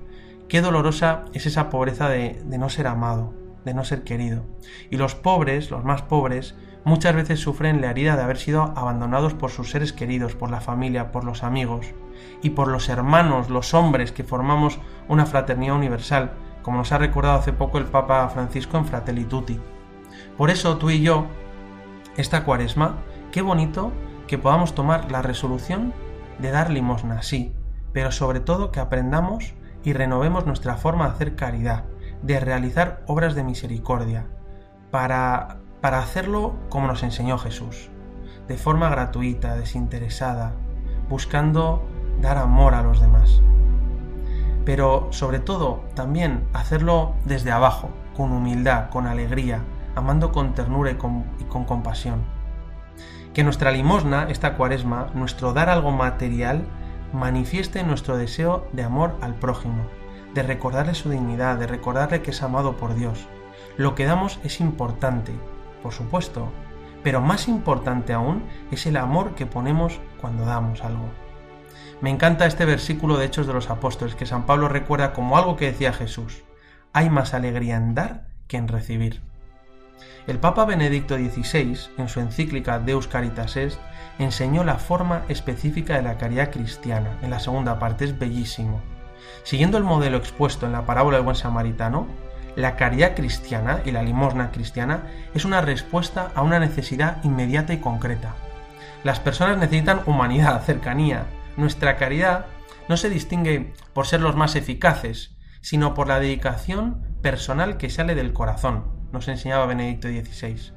Qué 0.47 0.61
dolorosa 0.61 1.25
es 1.33 1.45
esa 1.45 1.69
pobreza 1.69 2.09
de, 2.09 2.41
de 2.43 2.57
no 2.57 2.69
ser 2.69 2.87
amado, 2.87 3.35
de 3.65 3.75
no 3.75 3.83
ser 3.83 4.03
querido. 4.03 4.45
Y 4.89 4.97
los 4.97 5.13
pobres, 5.13 5.69
los 5.69 5.83
más 5.83 6.01
pobres, 6.01 6.55
muchas 6.85 7.13
veces 7.13 7.39
sufren 7.39 7.81
la 7.81 7.91
herida 7.91 8.15
de 8.15 8.23
haber 8.23 8.37
sido 8.37 8.73
abandonados 8.75 9.35
por 9.35 9.51
sus 9.51 9.69
seres 9.69 9.93
queridos, 9.93 10.33
por 10.33 10.49
la 10.49 10.59
familia, 10.59 11.11
por 11.11 11.23
los 11.23 11.43
amigos 11.43 11.93
y 12.41 12.51
por 12.51 12.67
los 12.67 12.89
hermanos, 12.89 13.49
los 13.51 13.75
hombres 13.75 14.11
que 14.11 14.23
formamos 14.23 14.79
una 15.07 15.27
fraternidad 15.27 15.75
universal, 15.75 16.31
como 16.61 16.77
nos 16.77 16.91
ha 16.91 16.97
recordado 16.97 17.39
hace 17.39 17.53
poco 17.53 17.77
el 17.77 17.85
Papa 17.85 18.27
Francisco 18.29 18.77
en 18.77 18.85
Fratelli 18.85 19.25
Tutti. 19.25 19.59
Por 20.37 20.49
eso 20.49 20.77
tú 20.77 20.89
y 20.89 21.01
yo, 21.01 21.27
esta 22.17 22.43
cuaresma, 22.43 22.97
Qué 23.31 23.43
bonito 23.43 23.91
que 24.27 24.39
podamos 24.39 24.73
tomar 24.73 25.11
la 25.11 25.21
resolución 25.21 25.93
de 26.39 26.49
dar 26.49 26.71
limosna, 26.71 27.21
sí, 27.21 27.53
pero 27.93 28.11
sobre 28.11 28.39
todo 28.39 28.71
que 28.71 28.79
aprendamos 28.79 29.53
y 29.83 29.93
renovemos 29.93 30.47
nuestra 30.47 30.77
forma 30.77 31.05
de 31.05 31.11
hacer 31.11 31.35
caridad, 31.35 31.83
de 32.23 32.39
realizar 32.39 33.03
obras 33.05 33.35
de 33.35 33.43
misericordia, 33.43 34.25
para, 34.89 35.59
para 35.79 35.99
hacerlo 35.99 36.55
como 36.69 36.87
nos 36.87 37.03
enseñó 37.03 37.37
Jesús, 37.37 37.91
de 38.47 38.57
forma 38.57 38.89
gratuita, 38.89 39.55
desinteresada, 39.55 40.55
buscando 41.07 41.87
dar 42.19 42.39
amor 42.39 42.73
a 42.73 42.81
los 42.81 42.99
demás. 42.99 43.43
Pero 44.65 45.07
sobre 45.11 45.39
todo 45.39 45.83
también 45.95 46.47
hacerlo 46.53 47.13
desde 47.25 47.51
abajo, 47.51 47.89
con 48.15 48.31
humildad, 48.31 48.89
con 48.89 49.07
alegría, 49.07 49.61
amando 49.95 50.31
con 50.31 50.53
ternura 50.53 50.91
y 50.91 50.95
con, 50.95 51.23
compasión 51.65 52.23
que 53.33 53.43
nuestra 53.43 53.71
limosna, 53.71 54.27
esta 54.29 54.55
cuaresma, 54.55 55.11
nuestro 55.13 55.53
dar 55.53 55.69
algo 55.69 55.91
material, 55.91 56.65
manifieste 57.13 57.83
nuestro 57.83 58.17
deseo 58.17 58.67
de 58.73 58.83
amor 58.83 59.15
al 59.21 59.35
prójimo, 59.35 59.83
de 60.33 60.43
recordarle 60.43 60.95
su 60.95 61.09
dignidad, 61.09 61.57
de 61.57 61.67
recordarle 61.67 62.21
que 62.21 62.31
es 62.31 62.41
amado 62.41 62.75
por 62.77 62.95
Dios. 62.95 63.27
Lo 63.77 63.93
que 63.93 64.05
damos 64.05 64.39
es 64.43 64.59
importante, 64.59 65.31
por 65.83 65.93
supuesto, 65.93 66.51
pero 67.03 67.21
más 67.21 67.47
importante 67.47 68.13
aún 68.13 68.43
es 68.71 68.85
el 68.87 68.97
amor 68.97 69.35
que 69.35 69.45
ponemos 69.45 69.99
cuando 70.19 70.45
damos 70.45 70.83
algo. 70.83 71.05
Me 72.01 72.09
encanta 72.09 72.45
este 72.45 72.63
versículo 72.63 73.17
de 73.17 73.25
Hechos 73.25 73.45
de 73.45 73.53
los 73.53 73.69
Apóstoles 73.69 74.15
que 74.15 74.25
San 74.25 74.45
Pablo 74.45 74.69
recuerda 74.69 75.11
como 75.11 75.37
algo 75.37 75.57
que 75.57 75.65
decía 75.65 75.91
Jesús. 75.91 76.43
Hay 76.93 77.09
más 77.09 77.33
alegría 77.33 77.75
en 77.75 77.93
dar 77.93 78.27
que 78.47 78.55
en 78.55 78.69
recibir. 78.69 79.21
El 80.25 80.39
Papa 80.39 80.63
Benedicto 80.63 81.15
XVI, 81.17 81.77
en 81.97 82.07
su 82.07 82.21
encíclica 82.21 82.79
Deus 82.79 83.07
Caritas 83.07 83.57
Est, 83.57 83.79
enseñó 84.17 84.63
la 84.63 84.75
forma 84.75 85.23
específica 85.27 85.95
de 85.95 86.03
la 86.03 86.17
caridad 86.17 86.51
cristiana. 86.51 87.17
En 87.21 87.31
la 87.31 87.39
segunda 87.39 87.79
parte 87.79 88.05
es 88.05 88.17
bellísimo. 88.17 88.79
Siguiendo 89.43 89.77
el 89.77 89.83
modelo 89.83 90.17
expuesto 90.17 90.65
en 90.65 90.71
la 90.71 90.85
parábola 90.85 91.17
del 91.17 91.25
buen 91.25 91.35
samaritano, 91.35 92.07
la 92.55 92.77
caridad 92.77 93.15
cristiana 93.15 93.81
y 93.85 93.91
la 93.91 94.03
limosna 94.03 94.51
cristiana 94.51 95.03
es 95.33 95.43
una 95.43 95.59
respuesta 95.61 96.31
a 96.33 96.43
una 96.43 96.59
necesidad 96.59 97.23
inmediata 97.23 97.73
y 97.73 97.79
concreta. 97.79 98.35
Las 99.03 99.19
personas 99.19 99.57
necesitan 99.57 100.01
humanidad, 100.05 100.61
cercanía. 100.63 101.25
Nuestra 101.57 101.97
caridad 101.97 102.45
no 102.87 102.97
se 102.97 103.09
distingue 103.09 103.73
por 103.93 104.07
ser 104.07 104.21
los 104.21 104.35
más 104.35 104.55
eficaces, 104.55 105.37
sino 105.61 105.93
por 105.93 106.07
la 106.07 106.19
dedicación 106.19 107.17
personal 107.21 107.77
que 107.77 107.89
sale 107.89 108.15
del 108.15 108.33
corazón 108.33 108.99
nos 109.11 109.27
enseñaba 109.27 109.65
Benedicto 109.65 110.07
XVI. 110.07 110.73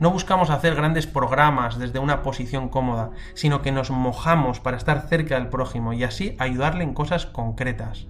No 0.00 0.10
buscamos 0.10 0.50
hacer 0.50 0.74
grandes 0.74 1.06
programas 1.06 1.78
desde 1.78 1.98
una 1.98 2.22
posición 2.22 2.68
cómoda, 2.68 3.10
sino 3.34 3.62
que 3.62 3.72
nos 3.72 3.90
mojamos 3.90 4.60
para 4.60 4.76
estar 4.76 5.08
cerca 5.08 5.36
del 5.36 5.48
prójimo 5.48 5.92
y 5.92 6.04
así 6.04 6.36
ayudarle 6.38 6.84
en 6.84 6.94
cosas 6.94 7.26
concretas. 7.26 8.06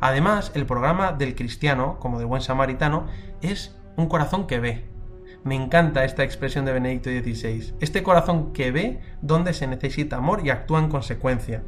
Además, 0.00 0.52
el 0.54 0.66
programa 0.66 1.12
del 1.12 1.34
cristiano, 1.34 1.98
como 1.98 2.18
de 2.18 2.24
buen 2.24 2.42
samaritano, 2.42 3.06
es 3.42 3.76
un 3.96 4.08
corazón 4.08 4.46
que 4.46 4.60
ve. 4.60 4.93
Me 5.44 5.54
encanta 5.54 6.04
esta 6.04 6.24
expresión 6.24 6.64
de 6.64 6.72
Benedicto 6.72 7.10
XVI. 7.10 7.74
Este 7.80 8.02
corazón 8.02 8.54
que 8.54 8.72
ve 8.72 9.02
donde 9.20 9.52
se 9.52 9.66
necesita 9.66 10.16
amor 10.16 10.40
y 10.42 10.48
actúa 10.48 10.78
en 10.78 10.88
consecuencia. 10.88 11.62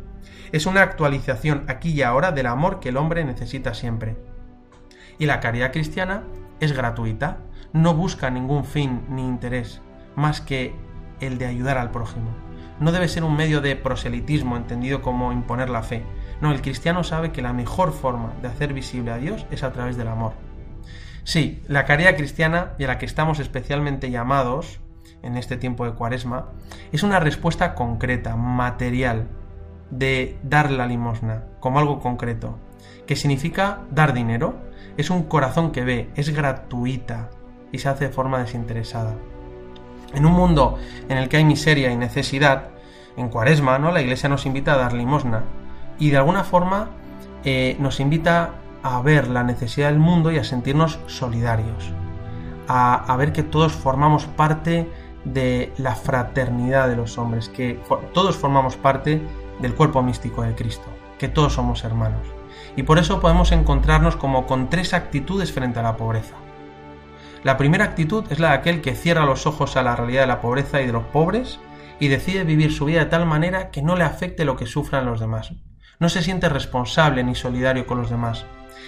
Es 0.50 0.64
una 0.64 0.80
actualización 0.80 1.64
aquí 1.68 1.90
y 1.90 2.00
ahora 2.00 2.32
del 2.32 2.46
amor 2.46 2.80
que 2.80 2.88
el 2.88 2.96
hombre 2.96 3.22
necesita 3.22 3.74
siempre. 3.74 4.16
Y 5.18 5.26
la 5.26 5.40
caridad 5.40 5.72
cristiana 5.72 6.22
es 6.58 6.72
gratuita, 6.72 7.40
no 7.74 7.92
busca 7.92 8.30
ningún 8.30 8.64
fin 8.64 9.02
ni 9.10 9.22
interés 9.22 9.82
más 10.14 10.40
que 10.40 10.74
el 11.20 11.36
de 11.36 11.44
ayudar 11.44 11.76
al 11.76 11.90
prójimo. 11.90 12.30
No 12.80 12.92
debe 12.92 13.08
ser 13.08 13.24
un 13.24 13.36
medio 13.36 13.60
de 13.60 13.76
proselitismo 13.76 14.56
entendido 14.56 15.02
como 15.02 15.32
imponer 15.32 15.68
la 15.68 15.82
fe. 15.82 16.02
No, 16.40 16.50
el 16.50 16.62
cristiano 16.62 17.04
sabe 17.04 17.30
que 17.30 17.42
la 17.42 17.52
mejor 17.52 17.92
forma 17.92 18.32
de 18.40 18.48
hacer 18.48 18.72
visible 18.72 19.10
a 19.10 19.18
Dios 19.18 19.46
es 19.50 19.62
a 19.62 19.72
través 19.72 19.98
del 19.98 20.08
amor. 20.08 20.45
Sí, 21.26 21.60
la 21.66 21.86
caridad 21.86 22.14
cristiana 22.14 22.74
y 22.78 22.84
a 22.84 22.86
la 22.86 22.98
que 22.98 23.04
estamos 23.04 23.40
especialmente 23.40 24.12
llamados 24.12 24.78
en 25.24 25.36
este 25.36 25.56
tiempo 25.56 25.84
de 25.84 25.90
cuaresma 25.90 26.52
es 26.92 27.02
una 27.02 27.18
respuesta 27.18 27.74
concreta, 27.74 28.36
material, 28.36 29.26
de 29.90 30.38
dar 30.44 30.70
la 30.70 30.86
limosna 30.86 31.42
como 31.58 31.80
algo 31.80 31.98
concreto, 31.98 32.60
que 33.08 33.16
significa 33.16 33.80
dar 33.90 34.12
dinero, 34.12 34.54
es 34.96 35.10
un 35.10 35.24
corazón 35.24 35.72
que 35.72 35.82
ve, 35.82 36.10
es 36.14 36.30
gratuita 36.30 37.28
y 37.72 37.78
se 37.78 37.88
hace 37.88 38.04
de 38.06 38.12
forma 38.12 38.38
desinteresada. 38.38 39.16
En 40.14 40.26
un 40.26 40.32
mundo 40.32 40.78
en 41.08 41.18
el 41.18 41.28
que 41.28 41.38
hay 41.38 41.44
miseria 41.44 41.90
y 41.90 41.96
necesidad, 41.96 42.68
en 43.16 43.30
cuaresma, 43.30 43.80
¿no? 43.80 43.90
La 43.90 44.00
iglesia 44.00 44.28
nos 44.28 44.46
invita 44.46 44.74
a 44.74 44.78
dar 44.78 44.92
limosna 44.92 45.42
y 45.98 46.10
de 46.10 46.18
alguna 46.18 46.44
forma 46.44 46.90
eh, 47.42 47.76
nos 47.80 47.98
invita 47.98 48.60
a 48.94 49.03
ver 49.03 49.29
la 49.29 49.42
necesidad 49.42 49.88
del 49.88 49.99
mundo 49.99 50.31
y 50.31 50.38
a 50.38 50.44
sentirnos 50.44 51.01
solidarios, 51.07 51.92
a, 52.68 53.16
ver 53.16 53.33
que 53.33 53.42
todos 53.42 53.72
formamos 53.72 54.27
parte 54.27 54.90
de 55.25 55.72
la 55.77 55.94
fraternidad 55.94 56.88
de 56.88 56.96
los 56.96 57.18
hombres, 57.18 57.49
que 57.49 57.81
todos 58.12 58.37
formamos 58.37 58.77
parte 58.77 59.20
del 59.61 59.75
cuerpo 59.75 60.03
místico 60.03 60.42
de 60.42 60.55
Cristo, 60.55 60.87
que 61.18 61.29
todos 61.29 61.55
somos 61.55 61.85
hermanos 61.85 62.37
y 62.77 62.83
por 62.83 62.99
eso 62.99 63.20
podemos 63.20 63.53
encontrarnos 63.53 64.16
como 64.16 64.46
con 64.46 64.68
tres 64.68 64.94
actitudes 64.94 65.53
frente 65.53 65.81
a 65.81 65.83
la 65.83 65.96
pobreza. 65.96 66.37
La 67.42 67.57
primera 67.57 67.85
actitud 67.85 68.25
es 68.31 68.38
la 68.38 68.51
de 68.51 68.55
aquel 68.55 68.81
que 68.83 68.94
cierra 68.94 69.25
los 69.25 69.46
ojos 69.46 69.77
a 69.77 69.83
la 69.83 69.96
realidad 69.96 70.22
de 70.22 70.27
la 70.29 70.40
pobreza 70.40 70.81
y 70.83 70.87
de 70.87 70.92
los 70.92 71.05
pobres 71.05 71.59
y 71.99 72.09
decide 72.09 72.44
vivir 72.44 72.72
su 72.72 72.85
vida 72.85 73.01
de 73.01 73.11
tal 73.11 73.25
manera 73.25 73.70
que 73.70 73.83
no 73.83 73.96
le 73.96 74.05
afecte 74.05 74.44
lo 74.44 74.57
que 74.57 74.66
sufran 74.66 75.07
los 75.07 75.20
demás. 75.20 75.53
No 75.99 76.09
se 76.09 76.22
siente 76.22 76.49
responsable 76.49 77.25
ni 77.25 77.35
solidario 77.35 77.87
con 77.87 77.99
los 77.99 78.11
demás. 78.11 78.44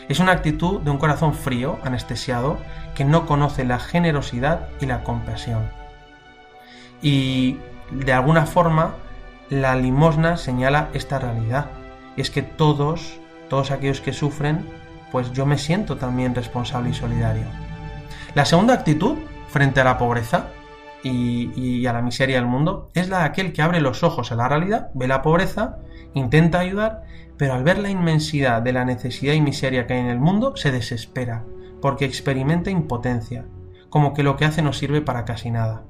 Es 0.09 0.21
una 0.21 0.33
actitud 0.33 0.81
de 0.81 0.91
un 0.91 0.99
corazón 0.99 1.35
frío, 1.35 1.79
anestesiado, 1.85 2.59
que 2.95 3.05
no 3.05 3.27
conoce 3.27 3.65
la 3.65 3.79
generosidad 3.79 4.69
y 4.81 4.87
la 4.87 5.05
compasión. 5.05 5.71
Y 7.03 7.59
de 7.91 8.13
alguna 8.13 8.47
forma 8.47 8.95
la 9.51 9.77
limosna 9.77 10.37
señala 10.37 10.89
esta 10.93 11.19
realidad. 11.19 11.71
Y 12.17 12.21
es 12.21 12.31
que 12.31 12.43
todos 12.43 13.19
todos 13.49 13.71
aquellos 13.71 14.01
que 14.01 14.13
sufren, 14.13 14.65
pues 15.11 15.33
yo 15.33 15.47
me 15.47 15.59
siento 15.59 15.97
también 15.97 16.35
responsable 16.35 16.91
y 16.91 16.95
solidario. 16.95 17.45
La 18.35 18.45
segunda 18.45 18.75
actitud 18.75 19.17
frente 19.49 19.81
a 19.81 19.85
la 19.85 19.99
pobreza 19.99 20.49
y, 21.03 21.51
y, 21.57 21.87
a 21.87 21.93
la 21.93 22.03
miseria 22.03 22.37
del 22.37 22.47
mundo 22.47 22.91
es 22.95 23.09
la 23.09 23.21
de 23.21 23.25
aquel 23.25 23.53
que 23.53 23.63
abre 23.63 23.81
los 23.81 24.03
ojos 24.03 24.33
a 24.33 24.35
la 24.35 24.49
realidad, 24.49 24.91
ve 24.95 25.09
la 25.09 25.23
pobreza, 25.23 25.79
intenta 26.15 26.59
ayudar, 26.59 27.05
pero 27.39 27.55
al 27.55 27.65
ver 27.65 27.79
la 27.79 27.89
inmensidad 27.89 28.61
de 28.61 28.73
la 28.73 28.85
necesidad 28.85 29.33
y 29.33 29.41
miseria 29.41 29.87
que 29.87 29.95
hay 29.95 30.01
en 30.01 30.07
el 30.07 30.19
mundo, 30.19 30.57
se 30.57 30.73
desespera, 30.73 31.45
porque 31.81 32.05
experimenta 32.05 32.71
impotencia, 32.71 33.47
como 33.89 34.13
que 34.13 34.25
lo 34.25 34.37
que 34.37 34.45
hace 34.45 34.61
no 34.61 34.73
sirve 34.73 35.01
para 35.01 35.25
casi 35.25 35.51
nada. 35.51 35.85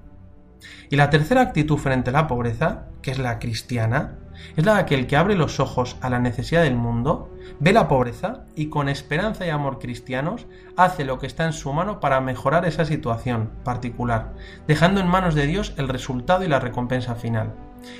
Y 0.90 0.96
la 0.96 1.10
tercera 1.10 1.40
actitud 1.40 1.78
frente 1.78 2.10
a 2.10 2.12
la 2.12 2.26
pobreza, 2.26 2.86
que 3.02 3.10
es 3.10 3.18
la 3.18 3.38
cristiana, 3.38 4.18
es 4.56 4.64
la 4.64 4.74
de 4.74 4.80
aquel 4.80 5.06
que 5.06 5.16
abre 5.16 5.34
los 5.34 5.58
ojos 5.58 5.96
a 6.00 6.10
la 6.10 6.18
necesidad 6.18 6.62
del 6.62 6.76
mundo, 6.76 7.30
ve 7.60 7.72
la 7.72 7.88
pobreza 7.88 8.44
y 8.54 8.68
con 8.68 8.88
esperanza 8.88 9.46
y 9.46 9.50
amor 9.50 9.78
cristianos 9.78 10.46
hace 10.76 11.04
lo 11.04 11.18
que 11.18 11.26
está 11.26 11.44
en 11.44 11.52
su 11.52 11.72
mano 11.72 11.98
para 11.98 12.20
mejorar 12.20 12.66
esa 12.66 12.84
situación 12.84 13.50
particular, 13.64 14.34
dejando 14.66 15.00
en 15.00 15.08
manos 15.08 15.34
de 15.34 15.46
Dios 15.46 15.74
el 15.76 15.88
resultado 15.88 16.44
y 16.44 16.48
la 16.48 16.60
recompensa 16.60 17.14
final. 17.14 17.54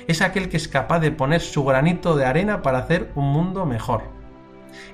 Es 0.07 0.21
aquel 0.21 0.49
que 0.49 0.57
es 0.57 0.67
capaz 0.67 0.99
de 0.99 1.11
poner 1.11 1.41
su 1.41 1.63
granito 1.63 2.15
de 2.15 2.25
arena 2.25 2.61
para 2.61 2.79
hacer 2.79 3.11
un 3.15 3.31
mundo 3.31 3.65
mejor. 3.65 4.03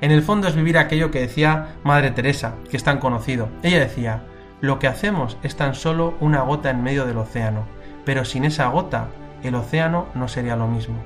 En 0.01 0.11
el 0.11 0.21
fondo 0.21 0.47
es 0.47 0.55
vivir 0.55 0.77
aquello 0.77 1.11
que 1.11 1.21
decía 1.21 1.75
Madre 1.83 2.11
Teresa, 2.11 2.55
que 2.69 2.77
es 2.77 2.83
tan 2.83 2.99
conocido. 2.99 3.49
Ella 3.63 3.79
decía, 3.79 4.23
lo 4.61 4.79
que 4.79 4.87
hacemos 4.87 5.37
es 5.43 5.55
tan 5.55 5.75
solo 5.75 6.15
una 6.19 6.41
gota 6.41 6.69
en 6.69 6.83
medio 6.83 7.05
del 7.05 7.17
océano, 7.17 7.65
pero 8.05 8.25
sin 8.25 8.45
esa 8.45 8.67
gota 8.67 9.09
el 9.43 9.55
océano 9.55 10.07
no 10.15 10.27
sería 10.27 10.55
lo 10.55 10.67
mismo. 10.67 11.03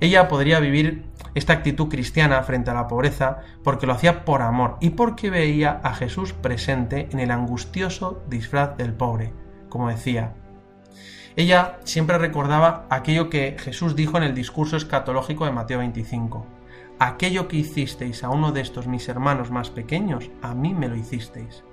Ella 0.00 0.28
podría 0.28 0.60
vivir 0.60 1.04
esta 1.34 1.52
actitud 1.52 1.88
cristiana 1.88 2.42
frente 2.42 2.70
a 2.70 2.74
la 2.74 2.88
pobreza 2.88 3.38
porque 3.62 3.86
lo 3.86 3.92
hacía 3.92 4.24
por 4.24 4.42
amor 4.42 4.76
y 4.80 4.90
porque 4.90 5.30
veía 5.30 5.80
a 5.82 5.94
Jesús 5.94 6.32
presente 6.32 7.08
en 7.12 7.20
el 7.20 7.30
angustioso 7.30 8.22
disfraz 8.28 8.76
del 8.76 8.94
pobre, 8.94 9.32
como 9.68 9.88
decía. 9.88 10.34
Ella 11.36 11.78
siempre 11.84 12.18
recordaba 12.18 12.86
aquello 12.90 13.30
que 13.30 13.56
Jesús 13.58 13.94
dijo 13.94 14.16
en 14.16 14.24
el 14.24 14.34
discurso 14.34 14.76
escatológico 14.76 15.44
de 15.44 15.52
Mateo 15.52 15.78
25. 15.78 16.44
Aquello 16.98 17.46
que 17.46 17.56
hicisteis 17.56 18.24
a 18.24 18.30
uno 18.30 18.52
de 18.52 18.60
estos 18.60 18.86
mis 18.86 19.08
hermanos 19.08 19.50
más 19.50 19.70
pequeños, 19.70 20.30
a 20.42 20.54
mí 20.54 20.74
me 20.74 20.88
lo 20.88 20.96
hicisteis. 20.96 21.64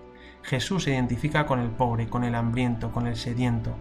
Jesús 0.43 0.83
se 0.83 0.91
identifica 0.91 1.45
con 1.45 1.59
el 1.59 1.69
pobre, 1.71 2.07
con 2.07 2.23
el 2.23 2.35
hambriento, 2.35 2.91
con 2.91 3.07
el 3.07 3.17
sediento. 3.17 3.75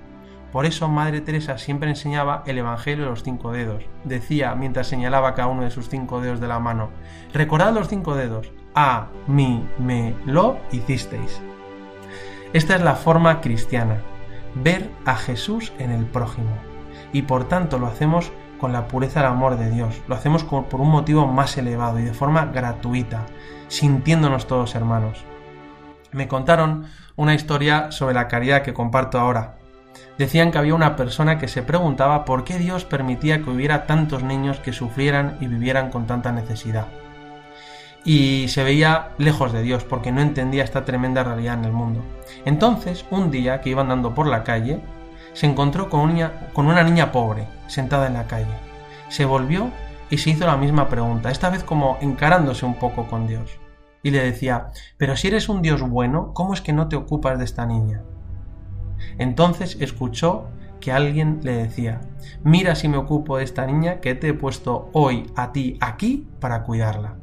Por 0.51 0.65
eso 0.65 0.89
Madre 0.89 1.21
Teresa 1.21 1.59
siempre 1.59 1.91
enseñaba 1.91 2.43
el 2.47 2.59
Evangelio 2.59 3.05
de 3.05 3.11
los 3.11 3.23
cinco 3.23 3.53
dedos. 3.53 3.85
Decía, 4.05 4.55
mientras 4.55 4.87
señalaba 4.87 5.35
cada 5.35 5.49
uno 5.49 5.63
de 5.63 5.71
sus 5.71 5.89
cinco 5.89 6.21
dedos 6.21 6.41
de 6.41 6.49
la 6.49 6.59
mano, 6.59 6.91
recordad 7.33 7.75
los 7.75 7.89
cinco 7.89 8.15
dedos, 8.15 8.51
a 8.75 9.09
mí 9.27 9.65
me 9.79 10.15
lo 10.25 10.59
hicisteis. 10.73 11.41
Esta 12.53 12.77
es 12.77 12.83
la 12.83 12.95
forma 12.95 13.41
cristiana, 13.41 14.03
ver 14.57 14.91
a 15.05 15.17
Jesús 15.17 15.73
en 15.79 15.91
el 15.91 16.05
prójimo. 16.07 16.51
Y 17.13 17.23
por 17.23 17.49
tanto 17.49 17.79
lo 17.79 17.87
hacemos 17.87 18.33
con 18.59 18.73
la 18.73 18.89
pureza 18.89 19.21
del 19.21 19.31
amor 19.31 19.59
de 19.59 19.71
Dios, 19.71 20.01
lo 20.09 20.15
hacemos 20.15 20.45
por 20.45 20.81
un 20.81 20.91
motivo 20.91 21.27
más 21.27 21.57
elevado 21.59 21.99
y 21.99 22.05
de 22.05 22.15
forma 22.15 22.47
gratuita, 22.47 23.27
sintiéndonos 23.69 24.47
todos 24.47 24.75
hermanos 24.75 25.25
me 26.17 26.29
contaron 26.29 26.87
una 27.15 27.35
historia 27.35 27.93
sobre 27.93 28.15
la 28.15 28.27
caridad 28.27 28.63
que 28.63 28.75
comparto 28.75 29.19
ahora. 29.19 29.59
Decían 30.19 30.51
que 30.51 30.59
había 30.59 30.75
una 30.75 30.97
persona 30.97 31.39
que 31.39 31.47
se 31.47 31.63
preguntaba 31.63 32.25
por 32.25 32.43
qué 32.45 32.59
Dios 32.59 32.85
permitía 32.85 33.43
que 33.43 33.51
hubiera 33.51 33.87
tantos 33.87 34.23
niños 34.23 34.59
que 34.59 34.73
sufrieran 34.73 35.37
y 35.41 35.47
vivieran 35.47 35.91
con 35.91 36.07
tanta 36.07 36.33
necesidad. 36.33 36.87
Y 38.07 38.49
se 38.49 38.65
veía 38.65 39.11
lejos 39.19 39.53
de 39.53 39.63
Dios 39.63 39.85
porque 39.85 40.13
no 40.13 40.23
entendía 40.23 40.65
esta 40.65 40.87
tremenda 40.87 41.25
realidad 41.25 41.59
en 41.59 41.67
el 41.67 41.73
mundo. 41.73 42.01
Entonces, 42.47 43.05
un 43.11 43.31
día 43.31 43.61
que 43.61 43.71
iba 43.71 43.83
andando 43.83 44.15
por 44.15 44.27
la 44.27 44.45
calle, 44.45 44.81
se 45.35 45.45
encontró 45.45 45.91
con 45.91 46.01
una, 46.01 46.49
con 46.55 46.67
una 46.67 46.83
niña 46.83 47.13
pobre, 47.13 47.47
sentada 47.67 48.07
en 48.07 48.15
la 48.15 48.27
calle. 48.27 48.57
Se 49.09 49.27
volvió 49.27 49.71
y 50.09 50.19
se 50.19 50.31
hizo 50.31 50.47
la 50.47 50.57
misma 50.57 50.89
pregunta, 50.89 51.31
esta 51.31 51.51
vez 51.51 51.65
como 51.65 51.99
encarándose 52.01 52.65
un 52.65 52.77
poco 52.77 53.07
con 53.09 53.27
Dios 53.27 53.59
y 54.03 54.13
le 54.13 54.23
decía, 54.23 54.71
pero 54.97 55.17
si 55.17 55.27
eres 55.27 55.49
un 55.49 55.63
Dios 55.63 55.83
bueno, 55.83 56.33
¿cómo 56.33 56.55
es 56.55 56.61
que 56.61 56.73
no 56.73 56.89
te 56.89 56.95
ocupas 56.95 57.39
de 57.39 57.45
esta 57.45 57.67
niña? 57.67 58.05
Entonces 59.19 59.77
escuchó 59.81 60.47
que 60.81 60.93
alguien 60.93 61.41
le 61.43 61.57
decía, 61.57 62.01
mira 62.45 62.77
si 62.77 62.87
me 62.87 62.99
ocupo 62.99 63.39
de 63.39 63.45
esta 63.45 63.67
niña 63.67 64.01
que 64.01 64.15
te 64.15 64.29
he 64.29 64.35
puesto 64.35 64.91
hoy 64.93 65.31
a 65.35 65.51
ti 65.51 65.77
aquí 65.81 66.29
para 66.39 66.63
cuidarla. 66.63 67.17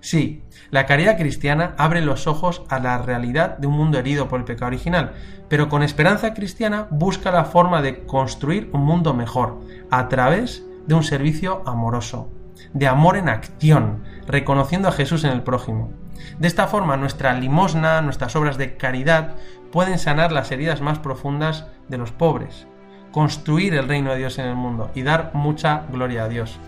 Sí, 0.00 0.42
la 0.70 0.86
caridad 0.86 1.16
cristiana 1.16 1.74
abre 1.78 2.00
los 2.00 2.26
ojos 2.26 2.62
a 2.68 2.78
la 2.78 2.98
realidad 2.98 3.58
de 3.58 3.66
un 3.66 3.74
mundo 3.74 3.98
herido 3.98 4.28
por 4.28 4.38
el 4.38 4.44
pecado 4.44 4.66
original, 4.66 5.12
pero 5.48 5.68
con 5.68 5.82
esperanza 5.82 6.34
cristiana 6.34 6.86
busca 6.90 7.30
la 7.30 7.44
forma 7.44 7.82
de 7.82 8.04
construir 8.04 8.70
un 8.72 8.82
mundo 8.82 9.14
mejor 9.14 9.60
a 9.90 10.08
través 10.08 10.64
de 10.86 10.94
un 10.94 11.04
servicio 11.04 11.62
amoroso, 11.66 12.30
de 12.72 12.86
amor 12.86 13.16
en 13.16 13.28
acción, 13.28 14.04
reconociendo 14.26 14.88
a 14.88 14.92
Jesús 14.92 15.24
en 15.24 15.32
el 15.32 15.42
prójimo. 15.42 15.90
De 16.38 16.48
esta 16.48 16.66
forma, 16.66 16.96
nuestra 16.96 17.32
limosna, 17.34 18.02
nuestras 18.02 18.34
obras 18.36 18.58
de 18.58 18.76
caridad, 18.76 19.36
pueden 19.72 19.98
sanar 19.98 20.32
las 20.32 20.50
heridas 20.50 20.80
más 20.80 20.98
profundas 20.98 21.66
de 21.88 21.98
los 21.98 22.12
pobres, 22.12 22.66
construir 23.12 23.74
el 23.74 23.88
reino 23.88 24.10
de 24.10 24.18
Dios 24.18 24.38
en 24.38 24.46
el 24.46 24.54
mundo 24.54 24.90
y 24.94 25.02
dar 25.02 25.30
mucha 25.34 25.84
gloria 25.90 26.24
a 26.24 26.28
Dios. 26.28 26.58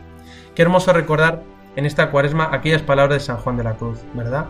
Qué 0.55 0.63
hermoso 0.63 0.93
recordar 0.93 1.43
en 1.77 1.87
esta 1.87 2.11
cuaresma 2.11 2.51
aquellas 2.53 2.83
palabras 2.83 3.21
de 3.21 3.27
San 3.27 3.37
Juan 3.39 3.57
de 3.57 3.65
la 3.65 3.77
Cruz, 3.77 4.01
¿verdad? 4.15 4.47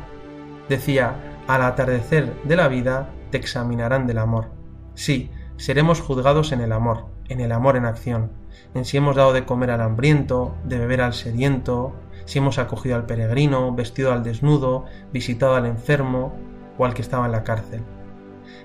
Decía, 0.68 1.38
al 1.46 1.62
atardecer 1.62 2.35
de 2.44 2.56
la 2.56 2.68
vida 2.68 3.11
te 3.30 3.38
examinarán 3.38 4.06
del 4.06 4.18
amor. 4.18 4.50
Sí, 4.94 5.30
seremos 5.56 6.00
juzgados 6.00 6.52
en 6.52 6.61
el 6.61 6.72
amor, 6.72 7.06
en 7.28 7.40
el 7.40 7.52
amor 7.52 7.76
en 7.76 7.85
acción, 7.85 8.33
en 8.74 8.85
si 8.85 8.96
hemos 8.96 9.16
dado 9.16 9.33
de 9.33 9.44
comer 9.44 9.70
al 9.70 9.80
hambriento, 9.80 10.54
de 10.64 10.78
beber 10.78 11.02
al 11.02 11.14
sediento, 11.14 11.94
si 12.24 12.38
hemos 12.38 12.59
acogido 12.59 12.96
al 12.96 13.06
peregrino, 13.06 13.74
vestido 13.74 14.12
al 14.12 14.22
desnudo, 14.22 14.85
visitado 15.12 15.56
al 15.56 15.66
enfermo 15.66 16.37
o 16.78 16.85
al 16.85 16.94
que 16.94 17.02
estaba 17.02 17.26
en 17.26 17.33
la 17.33 17.44
cárcel. 17.44 17.83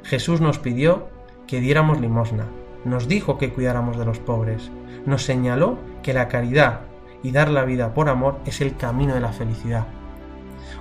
Jesús 0.03 0.41
nos 0.41 0.59
pidió 0.59 1.09
que 1.47 1.59
diéramos 1.59 1.99
limosna, 1.99 2.47
nos 2.85 3.07
dijo 3.07 3.37
que 3.37 3.51
cuidáramos 3.51 3.97
de 3.97 4.05
los 4.05 4.19
pobres, 4.19 4.71
nos 5.05 5.23
señaló 5.23 5.77
que 6.03 6.13
la 6.13 6.27
caridad 6.27 6.81
y 7.25 7.31
dar 7.31 7.49
la 7.49 7.65
vida 7.65 7.95
por 7.95 8.07
amor 8.07 8.39
es 8.45 8.61
el 8.61 8.77
camino 8.77 9.15
de 9.15 9.19
la 9.19 9.33
felicidad. 9.33 9.87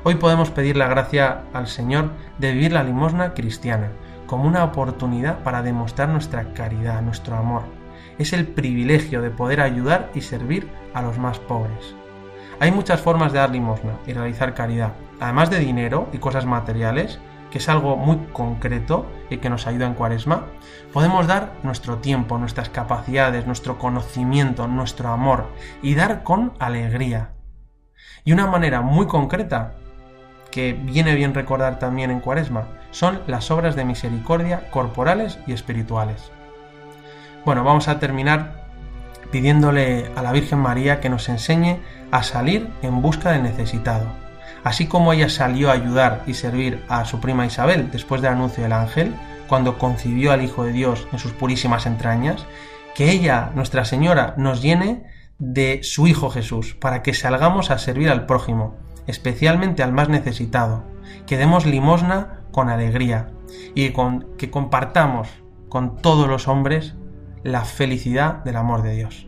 Hoy 0.03 0.17
podemos 0.17 0.51
pedir 0.51 0.77
la 0.77 0.89
gracia 0.89 1.45
al 1.55 1.67
Señor 1.69 2.11
de 2.39 2.53
vivir 2.53 2.73
la 2.73 2.85
limosna 2.85 3.33
cristiana 3.33 3.89
como 4.27 4.47
una 4.47 4.63
oportunidad 4.63 5.39
para 5.39 5.63
demostrar 5.63 6.11
nuestra 6.11 6.53
caridad, 6.53 7.01
nuestro 7.01 7.37
amor. 7.37 7.63
Es 8.19 8.35
el 8.35 8.47
privilegio 8.47 9.23
de 9.23 9.31
poder 9.31 9.63
ayudar 9.63 10.11
y 10.15 10.21
servir 10.21 10.69
a 10.93 11.01
los 11.01 11.19
más 11.19 11.39
pobres. 11.39 11.95
Hay 12.61 12.71
muchas 12.71 13.01
formas 13.01 13.33
de 13.33 13.39
dar 13.39 13.49
limosna 13.49 13.95
y 14.07 14.13
realizar 14.13 14.53
caridad. 14.53 14.93
Además 15.21 15.49
de 15.49 15.61
dinero 15.61 16.09
y 16.13 16.19
cosas 16.19 16.45
materiales, 16.45 17.21
que 17.55 17.59
es 17.59 17.69
algo 17.69 17.97
muy 17.97 18.17
concreto 18.33 19.07
y 19.31 19.37
que 19.37 19.49
nos 19.49 19.69
ayuda 19.69 19.87
en 19.87 19.95
cuaresma, 19.95 20.47
podemos 20.93 21.29
dar 21.29 21.53
nuestro 21.63 21.99
tiempo, 21.99 22.37
nuestras 22.37 22.69
capacidades, 22.69 23.47
nuestro 23.47 23.79
conocimiento, 23.79 24.67
nuestro 24.67 25.11
amor 25.11 25.47
y 25.81 25.95
dar 25.95 26.25
con 26.25 26.55
alegría. 26.59 27.31
Y 28.25 28.33
una 28.33 28.49
manera 28.49 28.81
muy 28.81 29.07
concreta, 29.07 29.75
que 30.51 30.73
viene 30.73 31.15
bien 31.15 31.33
recordar 31.33 31.79
también 31.79 32.11
en 32.11 32.19
cuaresma, 32.19 32.67
son 32.91 33.21
las 33.29 33.53
obras 33.53 33.77
de 33.77 33.85
misericordia 33.85 34.69
corporales 34.73 35.39
y 35.47 35.53
espirituales. 35.53 36.33
Bueno, 37.45 37.63
vamos 37.63 37.87
a 37.87 38.01
terminar 38.01 38.65
pidiéndole 39.31 40.11
a 40.17 40.23
la 40.23 40.33
Virgen 40.33 40.59
María 40.59 40.99
que 40.99 41.09
nos 41.09 41.29
enseñe 41.29 41.79
a 42.11 42.25
salir 42.25 42.69
en 42.83 43.01
busca 43.01 43.31
del 43.31 43.45
necesitado. 43.45 44.24
Así 44.65 44.87
como 44.87 45.13
ella 45.13 45.29
salió 45.29 45.71
a 45.71 45.75
ayudar 45.75 46.23
y 46.27 46.35
servir 46.35 46.83
a 46.89 47.05
su 47.05 47.21
prima 47.21 47.47
Isabel 47.47 47.91
después 47.93 48.23
del 48.23 48.33
anuncio 48.33 48.63
del 48.63 48.73
ángel, 48.73 49.15
cuando 49.47 49.79
concibió 49.79 50.33
al 50.33 50.43
Hijo 50.43 50.65
de 50.65 50.73
Dios 50.73 51.07
en 51.13 51.19
sus 51.19 51.33
purísimas 51.33 51.85
entrañas, 51.85 52.47
que 52.95 53.11
ella, 53.11 53.51
Nuestra 53.55 53.85
Señora, 53.85 54.35
nos 54.39 54.63
llene 54.63 55.05
de 55.39 55.81
su 55.83 56.07
Hijo 56.07 56.31
Jesús, 56.31 56.75
para 56.75 57.03
que 57.03 57.13
salgamos 57.13 57.71
a 57.71 57.79
servir 57.79 58.09
al 58.09 58.25
prójimo, 58.25 58.77
especialmente 59.07 59.83
al 59.83 59.93
más 59.93 60.09
necesitado, 60.09 60.83
que 61.27 61.37
demos 61.37 61.67
limosna 61.67 62.41
con 62.51 62.71
alegría 62.71 63.29
y 63.75 63.91
con, 63.91 64.35
que 64.39 64.51
compartamos 64.51 65.29
con 65.69 65.97
todos 65.99 66.27
los 66.27 66.49
hombres 66.49 66.95
la 67.43 67.65
felicidad 67.65 68.43
del 68.45 68.57
amor 68.57 68.83
de 68.83 68.95
Dios. 68.95 69.27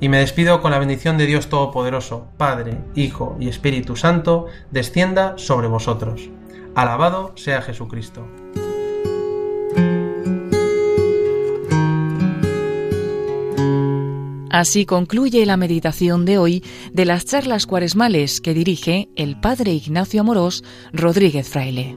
Y 0.00 0.08
me 0.08 0.18
despido 0.18 0.60
con 0.60 0.70
la 0.70 0.78
bendición 0.78 1.18
de 1.18 1.26
Dios 1.26 1.48
Todopoderoso, 1.48 2.26
Padre, 2.36 2.78
Hijo 2.94 3.36
y 3.40 3.48
Espíritu 3.48 3.96
Santo, 3.96 4.46
descienda 4.70 5.34
sobre 5.36 5.68
vosotros. 5.68 6.28
Alabado 6.74 7.32
sea 7.36 7.62
Jesucristo. 7.62 8.26
Así 14.50 14.86
concluye 14.86 15.44
la 15.44 15.58
meditación 15.58 16.24
de 16.24 16.38
hoy 16.38 16.64
de 16.90 17.04
las 17.04 17.26
charlas 17.26 17.66
cuaresmales 17.66 18.40
que 18.40 18.54
dirige 18.54 19.10
el 19.14 19.38
Padre 19.38 19.72
Ignacio 19.72 20.22
Amorós 20.22 20.64
Rodríguez 20.94 21.46
Fraile. 21.46 21.94